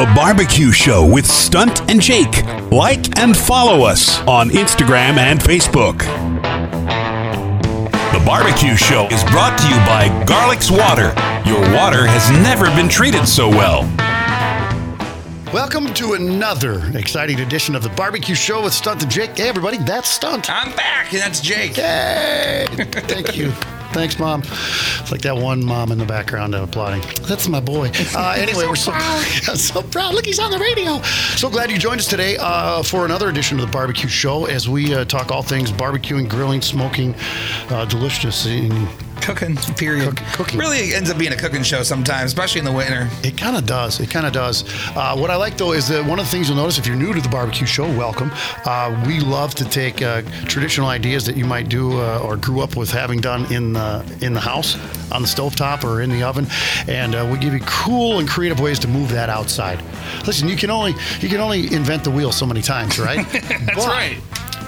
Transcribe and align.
The 0.00 0.12
Barbecue 0.14 0.70
Show 0.70 1.10
with 1.10 1.26
Stunt 1.26 1.90
and 1.90 2.00
Jake. 2.00 2.44
Like 2.70 3.18
and 3.18 3.34
follow 3.36 3.84
us 3.84 4.20
on 4.26 4.50
Instagram 4.50 5.16
and 5.16 5.40
Facebook. 5.40 5.98
The 8.12 8.22
Barbecue 8.24 8.76
Show 8.76 9.06
is 9.06 9.24
brought 9.24 9.58
to 9.58 9.68
you 9.68 9.76
by 9.86 10.08
Garlic's 10.26 10.70
Water. 10.70 11.14
Your 11.48 11.60
water 11.74 12.06
has 12.06 12.30
never 12.42 12.66
been 12.76 12.88
treated 12.88 13.26
so 13.26 13.48
well. 13.48 13.82
Welcome 15.52 15.92
to 15.94 16.12
another 16.12 16.86
exciting 16.96 17.40
edition 17.40 17.74
of 17.74 17.82
the 17.82 17.90
Barbecue 17.90 18.34
Show 18.34 18.62
with 18.62 18.74
Stunt 18.74 19.02
and 19.02 19.10
Jake. 19.10 19.36
Hey, 19.36 19.48
everybody, 19.48 19.78
that's 19.78 20.08
Stunt. 20.08 20.50
I'm 20.50 20.76
back, 20.76 21.12
and 21.12 21.22
that's 21.22 21.40
Jake. 21.40 21.76
Yay! 21.76 22.66
Thank 22.76 23.36
you. 23.36 23.52
Thanks, 23.92 24.18
Mom. 24.18 24.42
It's 24.42 25.10
like 25.10 25.22
that 25.22 25.36
one 25.36 25.64
mom 25.64 25.90
in 25.90 25.98
the 25.98 26.04
background 26.04 26.54
applauding. 26.54 27.02
That's 27.26 27.48
my 27.48 27.60
boy. 27.60 27.90
Uh, 28.14 28.34
anyway, 28.36 28.66
we're 28.66 28.76
so. 28.76 28.92
I'm 28.92 29.24
so 29.56 29.82
proud. 29.82 30.14
Look, 30.14 30.26
he's 30.26 30.38
on 30.38 30.50
the 30.52 30.58
radio. 30.58 31.02
So 31.36 31.50
glad 31.50 31.70
you 31.70 31.78
joined 31.78 31.98
us 32.00 32.06
today 32.06 32.36
uh, 32.38 32.82
for 32.84 33.04
another 33.04 33.28
edition 33.28 33.58
of 33.58 33.66
the 33.66 33.72
Barbecue 33.72 34.08
Show 34.08 34.44
as 34.46 34.68
we 34.68 34.94
uh, 34.94 35.04
talk 35.04 35.32
all 35.32 35.42
things 35.42 35.72
barbecuing, 35.72 36.28
grilling, 36.28 36.62
smoking, 36.62 37.14
uh, 37.68 37.84
delicious. 37.86 38.46
And 38.46 38.88
Cooking, 39.20 39.56
period. 39.76 40.16
Cook- 40.16 40.26
cooking. 40.34 40.58
Really 40.58 40.94
ends 40.94 41.10
up 41.10 41.18
being 41.18 41.32
a 41.32 41.36
cooking 41.36 41.62
show 41.62 41.82
sometimes, 41.82 42.30
especially 42.30 42.58
in 42.60 42.64
the 42.64 42.72
winter. 42.72 43.08
It 43.22 43.36
kind 43.36 43.56
of 43.56 43.66
does. 43.66 44.00
It 44.00 44.10
kind 44.10 44.26
of 44.26 44.32
does. 44.32 44.64
Uh, 44.96 45.16
what 45.16 45.30
I 45.30 45.36
like 45.36 45.56
though 45.56 45.72
is 45.72 45.88
that 45.88 46.04
one 46.04 46.18
of 46.18 46.24
the 46.24 46.30
things 46.30 46.48
you'll 46.48 46.56
notice 46.56 46.78
if 46.78 46.86
you're 46.86 46.96
new 46.96 47.12
to 47.12 47.20
the 47.20 47.28
barbecue 47.28 47.66
show, 47.66 47.84
welcome. 47.96 48.30
Uh, 48.64 49.02
we 49.06 49.20
love 49.20 49.54
to 49.56 49.64
take 49.64 50.02
uh, 50.02 50.22
traditional 50.46 50.88
ideas 50.88 51.24
that 51.26 51.36
you 51.36 51.44
might 51.44 51.68
do 51.68 51.98
uh, 52.00 52.18
or 52.24 52.36
grew 52.36 52.60
up 52.60 52.76
with 52.76 52.90
having 52.90 53.20
done 53.20 53.50
in 53.52 53.72
the 53.74 54.18
in 54.22 54.32
the 54.32 54.40
house, 54.40 54.76
on 55.12 55.22
the 55.22 55.28
stovetop 55.28 55.84
or 55.84 56.00
in 56.02 56.10
the 56.10 56.22
oven, 56.22 56.46
and 56.88 57.14
uh, 57.14 57.28
we 57.30 57.38
give 57.38 57.52
you 57.52 57.60
cool 57.66 58.18
and 58.18 58.28
creative 58.28 58.60
ways 58.60 58.78
to 58.80 58.88
move 58.88 59.10
that 59.10 59.28
outside. 59.28 59.82
Listen, 60.26 60.48
you 60.48 60.56
can 60.56 60.70
only 60.70 60.94
you 61.20 61.28
can 61.28 61.40
only 61.40 61.72
invent 61.72 62.04
the 62.04 62.10
wheel 62.10 62.32
so 62.32 62.46
many 62.46 62.62
times, 62.62 62.98
right? 62.98 63.26
That's 63.32 63.86
right. 63.86 64.18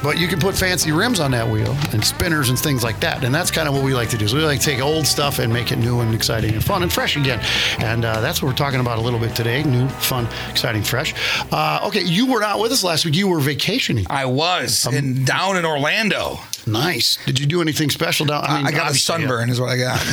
But 0.03 0.19
you 0.19 0.27
can 0.29 0.41
put 0.41 0.55
fancy 0.57 0.91
rims 0.93 1.21
on 1.21 1.31
that 1.31 1.49
wheel 1.49 1.77
and 1.93 2.05
spinners 2.05 2.49
and 2.51 2.59
things 2.59 2.83
like 2.83 2.99
that. 3.01 3.23
And 3.25 3.35
that's 3.35 3.51
kind 3.51 3.69
of 3.69 3.75
what 3.75 3.85
we 3.85 3.95
like 3.95 4.09
to 4.11 4.19
do. 4.19 4.27
So 4.29 4.37
we 4.37 4.45
like 4.45 4.61
to 4.61 4.65
take 4.67 4.81
old 4.81 5.07
stuff 5.07 5.39
and 5.39 5.53
make 5.53 5.71
it 5.73 5.77
new 5.77 6.01
and 6.01 6.15
exciting 6.15 6.53
and 6.55 6.65
fun 6.65 6.83
and 6.83 6.93
fresh 6.93 7.17
again. 7.17 7.41
And 7.79 8.05
uh, 8.05 8.21
that's 8.21 8.43
what 8.43 8.49
we're 8.49 8.57
talking 8.57 8.81
about 8.81 8.99
a 8.99 9.01
little 9.01 9.21
bit 9.21 9.35
today 9.37 9.63
new, 9.63 9.89
fun, 9.89 10.27
exciting, 10.51 10.83
fresh. 10.83 11.15
Uh, 11.53 11.81
okay, 11.85 12.03
you 12.03 12.27
were 12.27 12.41
not 12.41 12.59
with 12.61 12.73
us 12.73 12.83
last 12.83 13.05
week. 13.05 13.15
You 13.15 13.29
were 13.29 13.41
vacationing. 13.41 14.07
I 14.11 14.27
was 14.27 14.87
Um, 14.87 14.95
in, 14.95 15.25
down 15.25 15.57
in 15.57 15.65
Orlando. 15.65 16.41
Nice. 16.67 17.19
Did 17.27 17.39
you 17.41 17.47
do 17.47 17.61
anything 17.61 17.91
special 17.91 18.27
down? 18.27 18.45
I, 18.45 18.71
got 18.71 18.91
a 18.91 18.95
sunburn, 18.95 19.51
is 19.51 19.61
what 19.61 19.71
I 19.71 19.77
got. 19.79 19.99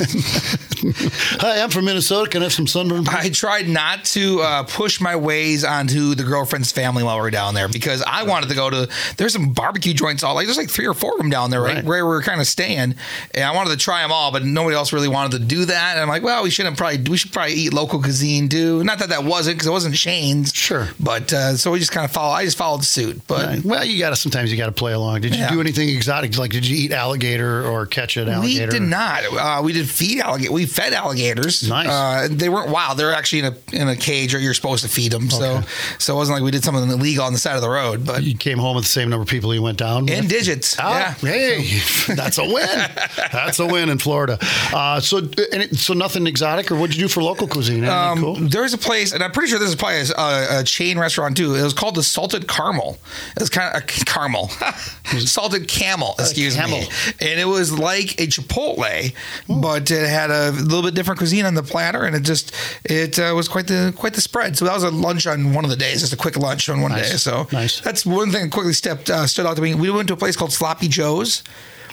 Hi, 1.42 1.62
I'm 1.62 1.70
from 1.70 1.86
Minnesota. 1.86 2.30
Can 2.30 2.42
I 2.42 2.46
have 2.46 2.54
some 2.54 2.68
sunburn? 2.68 3.06
I 3.10 3.30
tried 3.30 3.68
not 3.68 4.06
to 4.06 4.42
uh, 4.42 4.64
push 4.64 5.00
my 5.02 5.16
ways 5.16 5.64
onto 5.64 6.16
the 6.16 6.24
girlfriend's 6.24 6.72
family 6.72 7.04
while 7.04 7.16
we 7.18 7.22
were 7.22 7.32
down 7.32 7.54
there 7.54 7.68
because 7.68 8.02
I 8.06 8.24
wanted 8.24 8.50
to 8.50 8.56
go 8.56 8.70
to. 8.70 8.90
There's 9.18 9.34
some 9.34 9.54
barbecue 9.54 9.94
joints 9.94 10.24
all 10.24 10.36
like 10.36 10.46
there's 10.48 10.58
like 10.58 10.70
three 10.70 10.88
or 10.88 10.94
four 10.94 11.14
of 11.14 11.18
them 11.20 11.30
down 11.30 11.50
there, 11.52 11.62
right, 11.62 11.76
Right. 11.76 11.84
where 11.86 12.06
we 12.08 12.16
are 12.16 12.22
kind 12.22 12.40
of 12.42 12.48
staying, 12.48 12.96
and 13.34 13.44
I 13.44 13.54
wanted 13.54 13.72
to 13.72 13.78
try 13.78 14.02
them 14.02 14.12
all, 14.12 14.32
but 14.32 14.44
nobody 14.46 14.76
else 14.76 14.94
really 14.94 15.08
wanted 15.08 15.40
to 15.40 15.46
do 15.46 15.66
that. 15.66 15.94
And 15.94 16.02
I'm 16.02 16.08
like, 16.10 16.24
well, 16.24 16.44
we 16.44 16.50
shouldn't 16.50 16.78
probably 16.78 17.02
we 17.10 17.18
should 17.18 17.32
probably 17.34 17.54
eat 17.54 17.74
local 17.74 18.02
cuisine 18.02 18.50
too. 18.50 18.84
Not 18.84 19.00
that 19.00 19.10
that 19.10 19.24
wasn't 19.24 19.58
because 19.58 19.68
it 19.68 19.72
wasn't 19.72 19.96
Shane's, 19.98 20.54
Sure. 20.54 20.88
but 21.00 21.32
uh, 21.34 21.56
so 21.58 21.72
we 21.72 21.80
just 21.80 21.92
kind 21.92 22.06
of 22.06 22.12
follow. 22.12 22.34
I 22.34 22.46
just 22.46 22.58
followed 22.58 22.84
suit, 22.84 23.22
but. 23.28 23.46
Right. 23.46 23.66
Well, 23.66 23.86
you 23.86 24.00
got 24.00 24.10
to 24.12 24.16
sometimes 24.16 24.52
you 24.52 24.58
got 24.58 24.68
to 24.68 24.72
play 24.72 24.94
along. 24.94 25.22
Did 25.22 25.34
you 25.36 25.42
Yeah. 25.42 25.50
do 25.52 25.60
anything 25.62 25.90
exotic? 25.90 26.32
Like, 26.40 26.52
did 26.52 26.66
you 26.68 26.76
eat 26.78 26.92
alligator 26.92 27.66
or 27.66 27.86
catch 27.86 28.18
an 28.18 28.30
alligator? 28.30 28.66
We 28.68 28.72
did 28.72 28.82
not. 28.82 29.24
Uh, 29.32 29.62
we 29.64 29.74
did 29.74 29.90
feed 29.90 30.20
alligator. 30.20 30.52
We 30.52 30.66
fed 30.66 30.94
alligators. 30.94 31.68
Nice. 31.68 31.88
Uh, 31.90 32.28
they 32.32 32.50
weren't 32.50 32.70
wild. 32.70 32.98
They're 32.98 33.14
actually 33.14 33.40
in 33.40 33.46
a 33.46 33.56
in 33.82 33.88
a 33.90 33.96
cage, 33.96 34.34
or 34.34 34.40
you're 34.40 34.54
supposed 34.54 34.84
to 34.84 34.90
feed 34.90 35.12
them. 35.12 35.30
So 35.30 35.58
Okay. 35.58 35.68
so 36.00 36.14
it 36.14 36.18
wasn't 36.18 36.38
like 36.38 36.44
we 36.44 36.52
did 36.52 36.64
something 36.64 36.90
illegal 36.90 37.24
on 37.26 37.34
the 37.34 37.40
side 37.40 37.56
of 37.56 37.62
the 37.62 37.70
road. 37.70 38.06
But 38.06 38.24
You 38.24 38.36
came 38.38 38.58
home 38.58 38.76
with 38.76 38.86
the 38.86 38.90
same 38.92 39.10
number 39.10 39.24
of 39.24 39.30
people 39.30 39.54
you 39.54 39.62
went 39.62 39.78
down. 39.78 40.06
with? 40.06 40.14
in 40.18 40.28
digits. 40.28 40.76
Ah, 40.80 41.18
yeah. 41.22 41.30
Hey, 41.32 41.80
that's 42.16 42.38
a 42.38 42.44
win. 42.46 42.90
that's 43.32 43.60
a 43.60 43.66
win 43.68 43.90
in 43.90 43.98
Florida. 44.00 44.38
Uh, 44.74 45.00
so, 45.00 45.18
and 45.18 45.64
it, 45.64 45.76
so 45.76 45.94
nothing 45.94 46.26
exotic, 46.28 46.72
or 46.72 46.76
what'd 46.76 46.96
you 46.96 47.04
do 47.04 47.08
for 47.08 47.22
local 47.22 47.48
cuisine? 47.48 47.86
Um, 47.86 48.20
cool? 48.20 48.36
There's 48.36 48.74
a 48.74 48.78
place, 48.78 49.14
and 49.14 49.24
I'm 49.24 49.32
pretty 49.32 49.50
sure 49.50 49.60
this 49.60 49.70
is 49.70 49.76
probably 49.76 50.00
a, 50.02 50.58
a, 50.58 50.60
a 50.62 50.64
chain 50.64 50.98
restaurant 50.98 51.36
too. 51.38 51.56
It 51.56 51.64
was 51.64 51.74
called 51.74 51.96
the 51.96 52.04
Salted 52.04 52.48
Caramel. 52.48 52.98
It 53.36 53.40
was 53.40 53.50
kind 53.50 53.76
of 53.76 53.82
a 53.84 53.86
caramel, 53.86 54.50
salted 55.26 55.68
camel. 55.68 56.16
Excuse 56.20 56.56
camel. 56.56 56.80
me. 56.82 56.88
And 57.22 57.40
it 57.40 57.46
was 57.48 57.72
like 57.78 58.20
a 58.20 58.28
Chipotle, 58.28 59.14
but 59.48 59.90
it 59.92 60.10
had 60.10 60.32
a 60.32 60.52
little 60.52 60.84
bit 60.84 60.94
different 60.96 61.18
cuisine 61.18 61.46
on 61.46 61.54
the 61.56 61.64
platter, 61.64 62.04
and 62.04 62.16
it 62.16 62.22
just 62.24 62.54
it 62.84 63.20
uh, 63.20 63.34
was 63.36 63.48
quite 63.48 63.68
the 63.68 63.94
quite 63.96 64.14
the 64.14 64.22
spread. 64.22 64.58
So 64.58 64.66
that 64.66 64.74
was 64.74 64.84
a 64.84 64.92
lunch 64.92 65.28
on 65.28 65.54
one 65.54 65.64
of 65.64 65.70
the 65.70 65.78
days, 65.78 66.02
just 66.02 66.14
a 66.14 66.18
quick 66.18 66.38
lunch 66.38 66.70
on 66.70 66.82
one 66.82 66.92
Nice. 66.92 67.12
day. 67.12 67.18
So 67.18 67.48
Nice. 67.52 67.80
that's 67.82 68.06
one 68.06 68.32
thing 68.32 68.44
that 68.46 68.52
quickly 68.52 68.74
stepped 68.74 69.10
uh, 69.10 69.28
stood 69.28 69.46
out 69.46 69.56
to 69.56 69.62
me. 69.62 69.76
We 69.76 69.90
went 69.92 70.08
to 70.10 70.14
a 70.14 70.18
place 70.18 70.36
called 70.36 70.52
Sloppy 70.54 70.88
Joe's. 70.88 71.44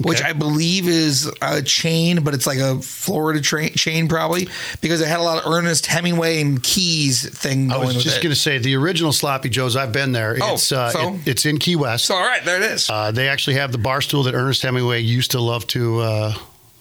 Which 0.01 0.23
I 0.23 0.33
believe 0.33 0.89
is 0.89 1.31
a 1.41 1.63
chain, 1.63 2.23
but 2.23 2.35
it's 2.35 2.47
like 2.47 2.59
a 2.59 2.81
Florida 2.81 3.41
tra- 3.41 3.71
chain 3.71 4.09
probably 4.09 4.49
because 4.81 5.01
it 5.01 5.09
had 5.09 5.21
a 5.21 5.23
lot 5.23 5.45
of 5.45 5.51
Ernest 5.53 5.87
Hemingway 5.87 6.41
and 6.41 6.63
Keys 6.63 7.29
thing 7.37 7.71
I 7.71 7.75
going 7.77 7.87
was 7.89 8.03
just 8.03 8.23
going 8.23 8.35
to 8.35 8.41
say 8.41 8.59
the 8.59 8.75
original 8.77 9.13
Sloppy 9.13 9.49
Joe's. 9.49 9.77
I've 9.77 9.93
been 9.93 10.13
there. 10.13 10.37
Oh, 10.43 10.55
it's 10.55 10.71
uh, 10.73 10.91
so? 10.91 11.15
it- 11.15 11.29
it's 11.29 11.47
in 11.47 11.59
Key 11.59 11.77
West. 11.77 12.07
so 12.07 12.15
all 12.15 12.23
right, 12.27 12.45
there 12.45 12.57
it 12.57 12.71
is. 12.71 12.89
Uh, 12.91 13.11
they 13.11 13.29
actually 13.29 13.57
have 13.57 13.73
the 13.73 13.79
bar 13.79 14.01
stool 14.01 14.23
that 14.25 14.35
Ernest 14.35 14.63
Hemingway 14.63 15.01
used 15.01 15.33
to 15.33 15.41
love 15.41 15.67
to. 15.69 16.01
Uh, 16.01 16.35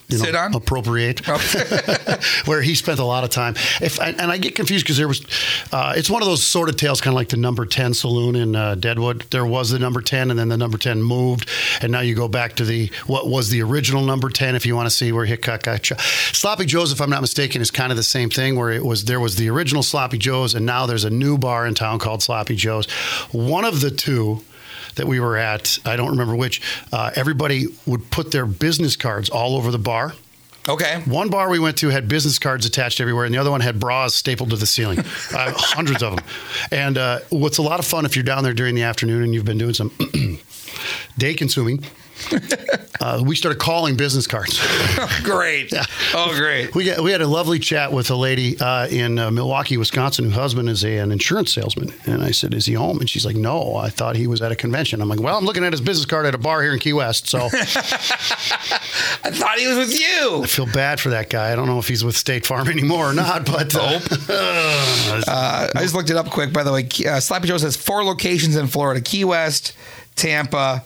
you 0.08 0.18
know, 0.20 0.26
Sit 0.26 0.36
on? 0.36 0.54
appropriate, 0.54 1.26
where 2.46 2.62
he 2.62 2.76
spent 2.76 3.00
a 3.00 3.04
lot 3.04 3.24
of 3.24 3.30
time. 3.32 3.56
If 3.82 4.00
and 4.00 4.20
I 4.22 4.38
get 4.38 4.56
confused 4.56 4.86
because 4.86 4.98
there 4.98 5.08
was, 5.08 5.26
uh, 5.72 5.94
it's 5.98 6.10
one 6.10 6.22
of 6.22 6.28
those 6.28 6.44
sort 6.44 6.70
of 6.70 6.78
tales, 6.78 7.02
kind 7.02 7.14
of 7.14 7.16
like 7.16 7.30
the 7.30 7.38
number 7.38 7.66
ten 7.66 7.94
saloon 7.94 8.36
in 8.36 8.56
uh, 8.56 8.76
Deadwood. 8.76 9.26
There 9.32 9.46
was 9.46 9.72
the 9.72 9.80
number 9.80 10.02
ten, 10.02 10.30
and 10.30 10.40
then 10.40 10.50
the 10.50 10.58
number 10.58 10.78
ten 10.78 11.02
moved, 11.02 11.50
and 11.82 11.92
now 11.92 12.02
you 12.02 12.16
go 12.16 12.28
back 12.28 12.56
to 12.58 12.66
the 12.66 12.92
what 13.08 13.28
was 13.28 13.50
the 13.50 13.62
original 13.64 14.04
number 14.04 14.30
ten. 14.30 14.56
If 14.56 14.66
you 14.66 14.76
want 14.76 14.88
to 14.88 14.96
see 14.96 15.12
where 15.12 15.26
Hickok 15.26 15.64
got 15.64 15.86
shot. 15.86 16.00
Sloppy 16.00 16.66
Joe's, 16.66 16.92
if 16.92 17.02
I'm 17.02 17.10
not 17.10 17.22
mistaken, 17.22 17.62
is 17.62 17.72
kind 17.72 17.92
of 17.92 17.98
the 17.98 18.04
same 18.04 18.30
thing. 18.30 18.56
Where 18.56 18.72
it 18.72 18.86
was 18.86 19.06
there 19.06 19.20
was 19.20 19.36
the 19.36 19.50
original 19.50 19.82
Sloppy 19.84 20.18
Joe's, 20.18 20.54
and 20.54 20.66
now 20.66 20.86
there's 20.86 21.04
a 21.04 21.10
new 21.10 21.38
bar 21.38 21.66
in 21.66 21.74
town 21.74 22.00
called 22.00 22.22
Sloppy 22.22 22.56
Joe's. 22.56 22.86
One 23.32 23.66
of 23.66 23.82
the 23.82 23.92
two 23.92 24.44
that 24.96 25.08
we 25.08 25.20
were 25.20 25.38
at, 25.38 25.78
I 25.86 25.96
don't 25.96 26.10
remember 26.12 26.36
which, 26.36 26.62
uh, 26.92 27.12
everybody 27.16 27.68
would 27.86 28.10
put 28.12 28.32
their 28.32 28.46
business 28.46 28.96
cards 28.96 29.30
all 29.30 29.56
over 29.56 29.72
the 29.72 29.80
bar. 29.80 30.14
okay. 30.68 31.02
One 31.06 31.30
bar 31.30 31.50
we 31.50 31.60
went 31.60 31.78
to 31.78 31.90
had 31.90 32.08
business 32.08 32.40
cards 32.40 32.66
attached 32.66 33.00
everywhere, 33.00 33.26
and 33.26 33.34
the 33.34 33.38
other 33.38 33.52
one 33.52 33.62
had 33.62 33.80
bras 33.80 34.16
stapled 34.16 34.50
to 34.52 34.56
the 34.56 34.66
ceiling. 34.66 35.00
uh, 35.34 35.54
hundreds 35.56 36.02
of 36.02 36.16
them. 36.16 36.26
And 36.72 36.98
uh, 36.98 37.20
what's 37.30 37.58
a 37.58 37.62
lot 37.62 37.80
of 37.80 37.86
fun 37.86 38.06
if 38.06 38.16
you're 38.16 38.24
down 38.24 38.44
there 38.44 38.54
during 38.54 38.76
the 38.76 38.84
afternoon 38.84 39.24
and 39.24 39.34
you've 39.34 39.46
been 39.46 39.58
doing 39.58 39.74
some 39.74 39.92
day 41.18 41.34
consuming, 41.34 41.84
uh, 43.02 43.22
we 43.26 43.36
started 43.36 43.60
calling 43.60 43.96
business 43.98 44.28
cards. 44.28 44.60
Great. 45.24 45.74
Oh, 46.14 46.34
great. 46.38 46.74
We, 46.74 46.86
got, 46.86 47.02
we 47.02 47.12
had 47.12 47.22
a 47.22 47.28
lovely 47.28 47.60
chat 47.60 47.92
with 47.92 48.10
a 48.10 48.16
lady 48.16 48.58
uh, 48.60 48.88
in 48.88 49.20
uh, 49.20 49.32
Milwaukee, 49.32 49.76
Wisconsin, 49.78 50.26
whose 50.26 50.34
husband 50.36 50.70
is 50.70 50.84
a, 50.86 50.98
an 50.98 51.12
insurance 51.12 51.54
salesman. 51.54 51.94
And 52.06 52.24
I 52.24 52.32
said, 52.32 52.54
Is 52.54 52.66
he 52.66 52.74
home? 52.74 53.00
And 53.00 53.10
she's 53.10 53.26
like, 53.26 53.36
No, 53.36 53.76
I 53.76 53.90
thought 53.90 54.16
he 54.16 54.28
was 54.28 54.42
at 54.42 54.52
a 54.52 54.56
convention. 54.56 55.02
I'm 55.02 55.10
like, 55.10 55.20
Well, 55.20 55.38
I'm 55.38 55.46
looking 55.46 55.64
at 55.66 55.74
his 55.74 55.82
business 55.82 56.06
card 56.06 56.26
at 56.26 56.34
a 56.34 56.38
bar 56.38 56.62
here 56.64 56.74
in 56.74 56.80
Key 56.80 56.94
West. 56.94 57.28
So 57.28 57.40
I 57.52 59.32
thought 59.32 59.58
he 59.58 59.68
was 59.68 59.78
with 59.78 60.00
you. 60.00 60.44
I 60.44 60.48
feel 60.48 60.68
bad 60.68 61.00
for 61.00 61.10
that 61.10 61.30
guy. 61.30 61.52
I 61.52 61.56
don't 61.56 61.68
know 61.68 61.80
if 61.80 61.88
he's 61.88 62.04
with 62.04 62.16
State 62.16 62.46
Farm 62.46 62.68
anymore 62.70 63.10
or 63.10 63.14
not, 63.14 63.46
but 63.46 63.76
uh, 63.76 64.00
Uh, 65.28 65.68
I 65.76 65.82
just 65.82 65.94
looked 65.96 66.10
it 66.10 66.16
up 66.18 66.30
quick, 66.30 66.54
by 66.54 66.64
the 66.64 66.72
way. 66.72 66.88
Uh, 67.08 67.20
Sloppy 67.20 67.48
Joe's 67.48 67.62
has 67.64 67.76
four 67.76 68.04
locations 68.04 68.56
in 68.56 68.68
Florida 68.68 69.02
Key 69.02 69.26
West, 69.26 69.74
Tampa, 70.16 70.84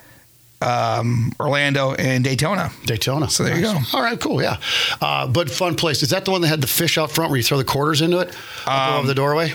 um, 0.61 1.31
Orlando, 1.39 1.93
and 1.93 2.23
Daytona. 2.23 2.71
Daytona. 2.85 3.29
So 3.29 3.43
there 3.43 3.55
you 3.55 3.61
go. 3.61 3.77
All 3.93 4.01
right, 4.01 4.19
cool. 4.19 4.41
Yeah. 4.41 4.57
Uh, 5.01 5.27
but 5.27 5.49
fun 5.49 5.75
place. 5.75 6.03
Is 6.03 6.09
that 6.09 6.25
the 6.25 6.31
one 6.31 6.41
that 6.41 6.47
had 6.47 6.61
the 6.61 6.67
fish 6.67 6.97
out 6.97 7.11
front 7.11 7.29
where 7.31 7.37
you 7.37 7.43
throw 7.43 7.57
the 7.57 7.63
quarters 7.63 8.01
into 8.01 8.19
it 8.19 8.35
above 8.65 9.07
the 9.07 9.15
doorway? 9.15 9.53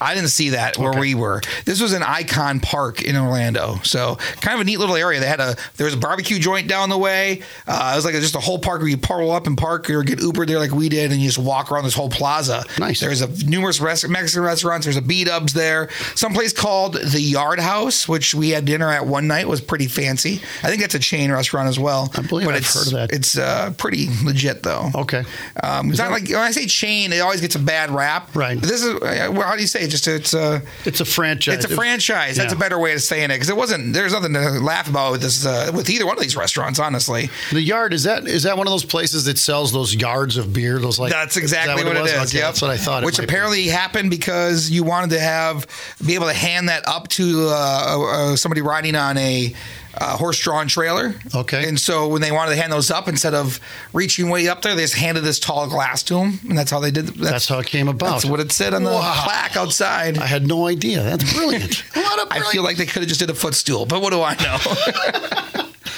I 0.00 0.14
didn't 0.14 0.28
see 0.28 0.50
that 0.50 0.76
where 0.78 0.90
Okay. 0.90 1.00
we 1.00 1.14
were. 1.14 1.40
This 1.64 1.80
was 1.80 1.92
an 1.92 2.02
Icon 2.02 2.60
Park 2.60 3.02
in 3.02 3.16
Orlando, 3.16 3.76
so 3.82 4.16
kind 4.40 4.54
of 4.54 4.60
a 4.60 4.64
neat 4.64 4.78
little 4.78 4.96
area. 4.96 5.20
They 5.20 5.26
had 5.26 5.40
a 5.40 5.56
there 5.76 5.86
was 5.86 5.94
a 5.94 5.98
barbecue 5.98 6.38
joint 6.38 6.68
down 6.68 6.90
the 6.90 6.98
way. 6.98 7.42
Uh, 7.66 7.92
it 7.94 7.96
was 7.96 8.04
like 8.04 8.14
a, 8.14 8.20
just 8.20 8.34
a 8.34 8.40
whole 8.40 8.58
park 8.58 8.80
where 8.80 8.88
you 8.88 8.96
pull 8.98 9.30
up 9.30 9.46
and 9.46 9.56
park 9.56 9.88
or 9.88 10.02
get 10.02 10.20
Uber 10.20 10.44
there 10.46 10.58
like 10.58 10.70
we 10.72 10.88
did, 10.88 11.12
and 11.12 11.20
you 11.20 11.26
just 11.28 11.38
walk 11.38 11.72
around 11.72 11.84
this 11.84 11.94
whole 11.94 12.10
plaza. 12.10 12.64
Nice. 12.78 13.00
There's 13.00 13.22
a 13.22 13.28
numerous 13.46 13.80
rest, 13.80 14.06
Mexican 14.08 14.42
restaurants. 14.42 14.84
There's 14.84 14.96
a 14.96 15.02
B 15.02 15.24
Dubs 15.24 15.52
there. 15.54 15.88
Some 16.14 16.34
place 16.34 16.52
called 16.52 16.94
the 16.94 17.20
Yard 17.20 17.58
House, 17.60 18.06
which 18.06 18.34
we 18.34 18.50
had 18.50 18.64
dinner 18.66 18.90
at 18.90 19.06
one 19.06 19.26
night, 19.26 19.48
was 19.48 19.60
pretty 19.60 19.86
fancy. 19.86 20.40
I 20.62 20.68
think 20.68 20.82
that's 20.82 20.94
a 20.94 20.98
chain 20.98 21.32
restaurant 21.32 21.68
as 21.68 21.78
well. 21.78 22.10
I 22.14 22.20
believe 22.22 22.48
I've 22.48 22.56
it's, 22.56 22.74
heard 22.74 22.86
of 22.88 22.92
that. 22.92 23.12
It's 23.12 23.38
uh, 23.38 23.72
pretty 23.78 24.08
legit 24.24 24.62
though. 24.62 24.90
Okay. 24.94 25.24
Um, 25.62 25.88
it's 25.90 25.98
not 25.98 26.10
like 26.10 26.28
when 26.28 26.36
I 26.36 26.50
say 26.50 26.66
chain, 26.66 27.12
it 27.12 27.20
always 27.20 27.40
gets 27.40 27.54
a 27.54 27.58
bad 27.60 27.90
rap. 27.90 28.34
Right. 28.36 28.60
But 28.60 28.68
this 28.68 28.82
is 28.84 28.94
uh, 28.94 29.30
well, 29.32 29.42
how 29.42 29.54
do 29.54 29.62
you 29.62 29.66
say 29.66 29.85
It 29.86 29.90
just 29.90 30.06
it's 30.08 30.34
a 30.34 30.62
It's 30.84 31.00
a 31.00 31.04
franchise. 31.04 31.54
it's 31.54 31.64
a 31.64 31.74
franchise. 31.74 32.36
That's 32.36 32.52
Yeah. 32.52 32.56
a 32.56 32.60
better 32.60 32.78
way 32.78 32.92
of 32.92 33.02
saying 33.02 33.24
it 33.30 33.34
because 33.34 33.48
it 33.48 33.56
wasn't. 33.56 33.92
There's 33.94 34.12
nothing 34.12 34.34
to 34.34 34.40
laugh 34.60 34.88
about 34.88 35.12
with 35.12 35.22
this 35.22 35.46
uh, 35.46 35.70
with 35.74 35.88
either 35.88 36.04
one 36.06 36.16
of 36.16 36.22
these 36.22 36.36
restaurants. 36.36 36.78
Honestly, 36.78 37.30
The 37.52 37.62
yard 37.62 37.94
is 37.94 38.02
that 38.02 38.26
is 38.26 38.42
that 38.42 38.58
one 38.58 38.66
of 38.66 38.72
those 38.72 38.84
places 38.84 39.24
that 39.24 39.38
sells 39.38 39.72
those 39.72 39.94
yards 39.94 40.36
of 40.36 40.52
beer? 40.52 40.78
Those 40.78 40.98
like 40.98 41.12
that's 41.12 41.36
is 41.36 41.50
that 41.52 41.64
exactly 41.68 41.84
what, 41.84 41.96
it 41.96 42.02
was? 42.02 42.10
is. 42.12 42.28
Okay, 42.30 42.38
yep. 42.38 42.48
That's 42.48 42.62
what 42.62 42.70
I 42.70 42.76
thought. 42.76 43.02
it 43.02 43.06
Which 43.06 43.18
might 43.18 43.26
be. 43.28 43.32
apparently 43.32 43.66
happened 43.68 44.10
because 44.10 44.68
you 44.70 44.82
wanted 44.84 45.10
to 45.10 45.20
have 45.20 45.66
be 46.04 46.14
able 46.14 46.26
to 46.26 46.34
hand 46.34 46.68
that 46.68 46.86
up 46.88 47.08
to 47.08 47.46
uh, 47.48 47.52
uh, 47.52 48.36
somebody 48.36 48.60
riding 48.62 48.94
on 48.96 49.16
a. 49.16 49.54
Uh, 49.98 50.16
horse-drawn 50.18 50.68
trailer. 50.68 51.14
Okay. 51.34 51.66
And 51.66 51.80
so 51.80 52.06
when 52.08 52.20
they 52.20 52.30
wanted 52.30 52.50
to 52.54 52.60
hand 52.60 52.70
those 52.70 52.90
up, 52.90 53.08
instead 53.08 53.32
of 53.32 53.58
reaching 53.94 54.28
way 54.28 54.46
up 54.46 54.60
there, 54.60 54.74
they 54.74 54.82
just 54.82 54.94
handed 54.94 55.22
this 55.24 55.38
tall 55.40 55.66
glass 55.68 56.02
to 56.04 56.14
them, 56.14 56.38
and 56.48 56.58
that's 56.58 56.70
how 56.70 56.80
they 56.80 56.90
did. 56.90 57.06
That's, 57.06 57.30
That's 57.30 57.48
how 57.48 57.58
it 57.60 57.66
came 57.66 57.88
about. 57.88 58.10
That's 58.10 58.26
what 58.26 58.38
it 58.40 58.52
said 58.52 58.74
on 58.74 58.82
the 58.84 58.90
Wow. 58.90 59.22
plaque 59.24 59.56
outside. 59.56 60.18
I 60.18 60.26
had 60.26 60.46
no 60.46 60.66
idea. 60.66 61.02
That's 61.02 61.32
brilliant. 61.32 61.76
what 61.94 62.18
a 62.18 62.22
I 62.22 62.26
brilliant. 62.26 62.46
I 62.46 62.50
feel 62.52 62.62
like 62.62 62.76
they 62.76 62.84
could 62.84 63.00
have 63.02 63.08
just 63.08 63.20
did 63.20 63.30
a 63.30 63.34
footstool, 63.34 63.86
but 63.86 64.02
what 64.02 64.12
do 64.12 64.20
I 64.22 64.34
know? 64.34 64.58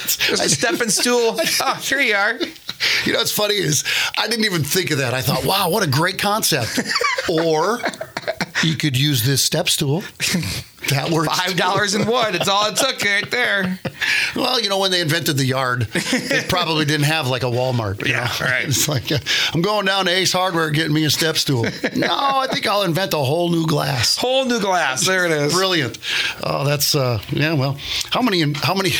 Just 0.05 0.31
a 0.45 0.49
stepping 0.49 0.89
stool. 0.89 1.37
Oh, 1.61 1.73
here 1.75 1.99
you 1.99 2.15
are. 2.15 2.35
You 3.03 3.11
know 3.13 3.19
what's 3.19 3.33
funny 3.33 3.55
is 3.55 3.83
I 4.17 4.29
didn't 4.29 4.45
even 4.45 4.63
think 4.63 4.91
of 4.91 4.99
that. 4.99 5.13
I 5.13 5.21
thought, 5.21 5.43
wow, 5.43 5.69
what 5.69 5.83
a 5.83 5.87
great 5.89 6.17
concept. 6.17 6.79
or 7.27 7.81
you 8.63 8.75
could 8.77 8.97
use 8.97 9.25
this 9.25 9.43
step 9.43 9.67
stool. 9.67 10.03
That 10.89 11.09
works. 11.11 11.37
Five 11.37 11.55
dollars 11.55 11.95
in 11.95 12.05
wood. 12.07 12.35
It's 12.35 12.47
all 12.47 12.67
it 12.67 12.75
took 12.75 13.01
right 13.03 13.29
there. 13.29 13.79
Well, 14.35 14.59
you 14.61 14.69
know, 14.69 14.79
when 14.79 14.91
they 14.91 15.01
invented 15.01 15.37
the 15.37 15.45
yard, 15.45 15.87
it 15.93 16.49
probably 16.49 16.85
didn't 16.85 17.05
have 17.05 17.27
like 17.27 17.43
a 17.43 17.47
Walmart. 17.47 18.05
you 18.05 18.11
Yeah, 18.13 18.31
know? 18.39 18.45
right. 18.45 18.67
It's 18.67 18.87
like, 18.87 19.11
uh, 19.11 19.17
I'm 19.53 19.61
going 19.61 19.85
down 19.85 20.05
to 20.05 20.11
Ace 20.11 20.31
Hardware 20.33 20.69
getting 20.71 20.93
me 20.93 21.03
a 21.05 21.09
step 21.09 21.37
stool. 21.37 21.63
no, 21.95 22.07
I 22.09 22.47
think 22.51 22.65
I'll 22.67 22.83
invent 22.83 23.13
a 23.13 23.17
whole 23.17 23.49
new 23.49 23.65
glass. 23.67 24.17
Whole 24.17 24.45
new 24.45 24.59
glass. 24.59 25.05
There 25.05 25.25
it 25.25 25.31
is. 25.31 25.53
Brilliant. 25.53 25.97
Oh, 26.43 26.63
that's 26.65 26.95
uh, 26.95 27.21
yeah. 27.31 27.53
Well, 27.53 27.77
how 28.11 28.21
many 28.21 28.53
how 28.53 28.73
many 28.73 28.91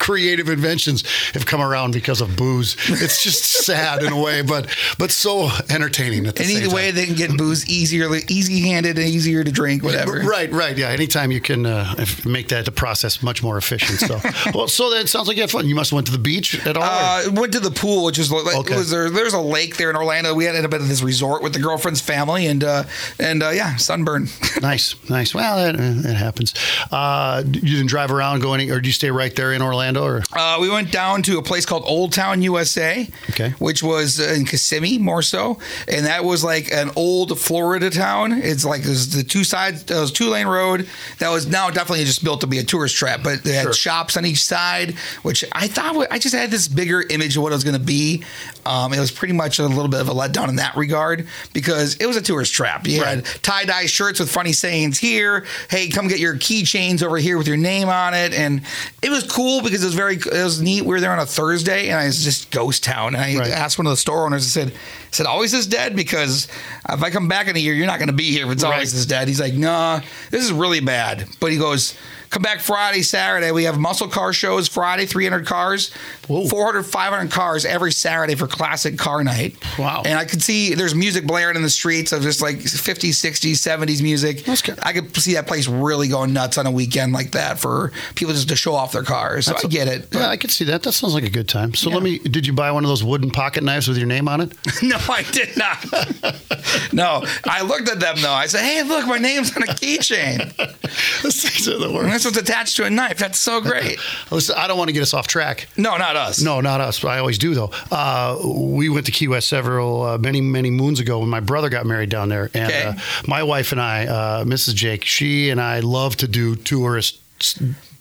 creative 0.00 0.48
inventions 0.48 1.04
have 1.34 1.46
come 1.46 1.60
around 1.60 1.92
because 1.92 2.20
of 2.20 2.36
booze? 2.36 2.74
It's 2.88 3.22
just 3.22 3.44
sad 3.64 4.02
in 4.02 4.12
a 4.12 4.20
way, 4.20 4.42
but 4.42 4.66
but 4.98 5.12
so 5.12 5.48
entertaining 5.68 6.26
at 6.26 6.34
the 6.34 6.42
And 6.42 6.50
same 6.50 6.72
way, 6.72 6.86
time. 6.86 6.94
they 6.96 7.06
can 7.06 7.14
get 7.14 7.36
booze 7.38 7.68
easier, 7.68 8.12
easy 8.28 8.60
handed, 8.68 8.98
and 8.98 9.06
easier 9.06 9.44
to 9.44 9.52
drink. 9.52 9.84
Whatever. 9.84 10.20
Right, 10.20 10.50
right, 10.52 10.76
yeah. 10.76 10.88
Anytime 10.88 11.30
you 11.30 11.40
can 11.40 11.66
uh, 11.66 11.94
make 12.24 12.48
that 12.48 12.64
the 12.64 12.72
process 12.72 13.22
much 13.22 13.42
more 13.42 13.56
efficient. 13.56 14.00
So, 14.00 14.18
well, 14.58 14.66
so 14.66 14.90
that 14.90 15.08
sounds 15.08 15.28
like 15.28 15.36
you 15.36 15.42
had 15.42 15.50
fun. 15.50 15.66
You 15.68 15.74
must 15.74 15.90
have 15.90 15.96
went 15.96 16.06
to 16.06 16.12
the 16.12 16.18
beach 16.18 16.66
at 16.66 16.76
all. 16.76 16.82
Uh, 16.82 17.30
went 17.34 17.52
to 17.52 17.60
the 17.60 17.70
pool, 17.70 18.04
which 18.04 18.18
is 18.18 18.32
like 18.32 18.56
Okay. 18.56 18.76
was 18.76 18.90
there. 18.90 19.10
There's 19.10 19.34
a 19.34 19.40
lake 19.40 19.76
there 19.76 19.90
in 19.90 19.96
Orlando. 19.96 20.34
We 20.34 20.48
ended 20.48 20.64
up 20.64 20.72
at 20.74 20.80
this 20.80 21.02
resort 21.02 21.42
with 21.42 21.52
the 21.52 21.60
girlfriend's 21.60 22.00
family, 22.00 22.46
and 22.46 22.64
uh, 22.64 22.84
and 23.18 23.42
uh, 23.42 23.50
yeah, 23.50 23.76
sunburn. 23.76 24.28
nice, 24.62 24.94
nice. 25.10 25.34
Well, 25.34 25.58
it, 25.68 25.76
it 25.78 26.14
happens. 26.16 26.54
Uh, 26.90 27.42
you 27.46 27.60
didn't 27.76 27.88
drive 27.88 28.10
around, 28.10 28.40
go 28.40 28.54
any, 28.54 28.70
or 28.70 28.76
did 28.76 28.86
you 28.86 28.92
stay 28.92 29.10
right 29.10 29.34
there 29.36 29.52
in 29.52 29.60
Orlando? 29.60 29.89
Or 29.96 30.22
Uh, 30.32 30.58
we 30.60 30.68
went 30.70 30.90
down 30.92 31.22
to 31.22 31.38
a 31.38 31.42
place 31.42 31.66
called 31.66 31.82
Old 31.86 32.12
Town 32.12 32.42
USA, 32.42 33.08
Okay. 33.30 33.50
which 33.58 33.82
was 33.82 34.20
uh, 34.20 34.24
in 34.36 34.44
Kissimmee 34.44 34.98
more 34.98 35.22
so, 35.22 35.58
and 35.88 36.06
that 36.06 36.24
was 36.24 36.42
like 36.44 36.70
an 36.72 36.90
old 36.96 37.38
Florida 37.38 37.90
town. 37.90 38.32
It's 38.32 38.64
like 38.64 38.82
it 38.82 38.88
was 38.88 39.14
the 39.14 39.22
two 39.22 39.44
sides, 39.44 39.82
it 39.82 39.90
was 39.90 40.12
two 40.12 40.28
lane 40.28 40.46
road 40.46 40.86
that 41.18 41.30
was 41.30 41.46
now 41.46 41.70
definitely 41.70 42.04
just 42.04 42.22
built 42.24 42.40
to 42.42 42.46
be 42.46 42.58
a 42.58 42.64
tourist 42.64 42.96
trap, 42.96 43.20
but 43.22 43.42
they 43.44 43.52
had 43.54 43.62
Sure. 43.64 43.72
shops 43.72 44.16
on 44.16 44.24
each 44.24 44.42
side, 44.44 44.94
which 45.22 45.44
I 45.52 45.68
thought 45.68 46.06
I 46.10 46.18
just 46.18 46.34
had 46.34 46.50
this 46.50 46.68
bigger 46.68 47.02
image 47.10 47.36
of 47.36 47.42
what 47.42 47.52
it 47.52 47.56
was 47.56 47.64
going 47.64 47.78
to 47.78 47.84
be. 47.84 48.22
Um, 48.66 48.92
it 48.92 49.00
was 49.00 49.10
pretty 49.10 49.34
much 49.34 49.58
a 49.58 49.66
little 49.66 49.88
bit 49.88 50.00
of 50.00 50.08
a 50.08 50.14
letdown 50.14 50.48
in 50.48 50.56
that 50.56 50.76
regard 50.76 51.26
because 51.52 51.96
it 51.96 52.06
was 52.06 52.16
a 52.16 52.22
tourist 52.22 52.52
trap. 52.52 52.86
You 52.86 53.02
had 53.02 53.24
tie 53.42 53.64
dye 53.64 53.86
shirts 53.86 54.20
with 54.20 54.30
funny 54.30 54.52
sayings 54.52 54.98
here. 54.98 55.46
Hey, 55.70 55.88
come 55.88 56.08
get 56.08 56.18
your 56.18 56.36
keychains 56.36 57.02
over 57.02 57.16
here 57.16 57.38
with 57.38 57.48
your 57.48 57.56
name 57.56 57.88
on 57.88 58.12
it, 58.14 58.34
and 58.34 58.62
it 59.02 59.10
was 59.10 59.24
cool 59.24 59.62
because 59.62 59.79
it 59.82 59.86
was 59.86 59.94
very 59.94 60.16
it 60.16 60.44
was 60.44 60.60
neat. 60.60 60.82
We 60.82 60.88
were 60.88 61.00
there 61.00 61.12
on 61.12 61.18
a 61.18 61.26
Thursday, 61.26 61.88
and 61.88 61.98
I 62.00 62.06
was 62.06 62.22
just 62.22 62.50
ghost 62.50 62.82
town. 62.84 63.14
And 63.14 63.22
I 63.24 63.36
Right. 63.38 63.50
asked 63.50 63.78
one 63.78 63.86
of 63.86 63.90
the 63.92 63.96
store 63.96 64.24
owners. 64.26 64.44
I 64.44 64.48
said, 64.48 64.72
said, 65.10 65.26
always 65.26 65.52
this 65.52 65.66
dead 65.66 65.96
because 65.96 66.46
if 66.88 67.02
I 67.02 67.10
come 67.10 67.28
back 67.28 67.48
in 67.48 67.56
a 67.56 67.58
year, 67.60 67.74
you're 67.74 67.86
not 67.86 67.98
going 67.98 68.08
to 68.08 68.14
be 68.14 68.30
here. 68.30 68.46
If 68.46 68.52
it's 68.52 68.64
always 68.64 68.78
Right. 68.92 68.96
this 68.98 69.06
dead. 69.06 69.28
He's 69.28 69.40
like, 69.40 69.54
nah, 69.54 70.00
this 70.30 70.44
is 70.44 70.52
really 70.52 70.80
bad. 70.80 71.26
But 71.40 71.52
he 71.52 71.58
goes. 71.58 71.94
Come 72.30 72.42
back 72.42 72.60
Friday, 72.60 73.02
Saturday. 73.02 73.50
We 73.50 73.64
have 73.64 73.76
muscle 73.76 74.06
car 74.06 74.32
shows 74.32 74.68
Friday, 74.68 75.04
300 75.04 75.44
cars, 75.46 75.92
Whoa. 76.28 76.46
400, 76.46 76.84
500 76.84 77.28
cars 77.32 77.64
every 77.64 77.90
Saturday 77.90 78.36
for 78.36 78.46
classic 78.46 78.96
car 78.96 79.24
night. 79.24 79.56
Wow. 79.76 80.02
And 80.04 80.16
I 80.16 80.24
could 80.24 80.40
see 80.40 80.74
there's 80.74 80.94
music 80.94 81.26
blaring 81.26 81.56
in 81.56 81.62
the 81.62 81.68
streets 81.68 82.12
of 82.12 82.22
just 82.22 82.40
like 82.40 82.58
50s, 82.58 83.14
60s, 83.18 83.54
70s 83.54 84.00
music. 84.00 84.44
That's 84.44 84.62
good. 84.62 84.78
I 84.84 84.92
could 84.92 85.16
see 85.16 85.34
that 85.34 85.48
place 85.48 85.66
really 85.66 86.06
going 86.06 86.32
nuts 86.32 86.56
on 86.56 86.66
a 86.66 86.70
weekend 86.70 87.12
like 87.12 87.32
that 87.32 87.58
for 87.58 87.90
people 88.14 88.32
just 88.32 88.48
to 88.50 88.54
show 88.54 88.74
off 88.76 88.92
their 88.92 89.02
cars. 89.02 89.46
So 89.46 89.56
I 89.56 89.66
get 89.66 89.88
it. 89.88 90.06
yeah, 90.12 90.28
I 90.28 90.36
could 90.36 90.52
see 90.52 90.66
that. 90.66 90.84
That 90.84 90.92
sounds 90.92 91.14
like 91.14 91.24
a 91.24 91.30
good 91.30 91.48
time. 91.48 91.74
So 91.74 91.90
let 91.90 92.04
me. 92.04 92.20
Did 92.20 92.46
you 92.46 92.52
buy 92.52 92.70
one 92.70 92.84
of 92.84 92.88
those 92.90 93.02
wooden 93.02 93.32
pocket 93.32 93.64
knives 93.64 93.88
with 93.88 93.98
your 93.98 94.06
name 94.06 94.28
on 94.28 94.40
it? 94.40 94.52
No, 94.84 94.98
I 95.08 95.22
did 95.32 95.56
not. 95.56 96.92
no, 96.92 97.22
I 97.44 97.62
looked 97.62 97.88
at 97.88 98.00
them 98.00 98.16
though. 98.20 98.32
I 98.32 98.46
said, 98.46 98.62
"Hey, 98.62 98.82
look, 98.82 99.06
my 99.06 99.18
name's 99.18 99.54
on 99.56 99.62
a 99.62 99.66
keychain. 99.66 100.54
Those 101.22 101.42
things 101.42 101.68
are 101.68 101.78
the 101.78 101.88
And 101.98 102.12
this 102.12 102.24
one's 102.24 102.36
attached 102.36 102.76
to 102.76 102.84
a 102.84 102.90
knife. 102.90 103.18
That's 103.18 103.38
so 103.38 103.60
great." 103.60 103.98
Listen, 104.30 104.56
I 104.58 104.66
don't 104.66 104.78
want 104.78 104.88
to 104.88 104.92
get 104.92 105.02
us 105.02 105.14
off 105.14 105.26
track. 105.26 105.68
No, 105.76 105.96
not 105.96 106.16
us. 106.16 106.40
No, 106.40 106.60
not 106.60 106.80
us. 106.80 107.02
I 107.04 107.18
always 107.18 107.38
do 107.38 107.54
though. 107.54 107.70
Uh, 107.90 108.38
we 108.44 108.88
went 108.88 109.06
to 109.06 109.12
Key 109.12 109.28
West 109.28 109.48
several 109.48 110.02
uh, 110.02 110.18
many 110.18 110.40
many 110.40 110.70
moons 110.70 111.00
ago 111.00 111.18
when 111.20 111.28
my 111.28 111.40
brother 111.40 111.68
got 111.68 111.86
married 111.86 112.10
down 112.10 112.28
there, 112.28 112.50
and 112.54 112.70
Okay. 112.70 112.82
uh, 112.84 112.94
my 113.26 113.42
wife 113.42 113.72
and 113.72 113.80
I, 113.80 114.06
uh, 114.06 114.44
Mrs. 114.44 114.74
Jake, 114.74 115.04
she 115.04 115.50
and 115.50 115.60
I 115.60 115.80
love 115.80 116.16
to 116.16 116.28
do 116.28 116.56
tourist 116.56 117.18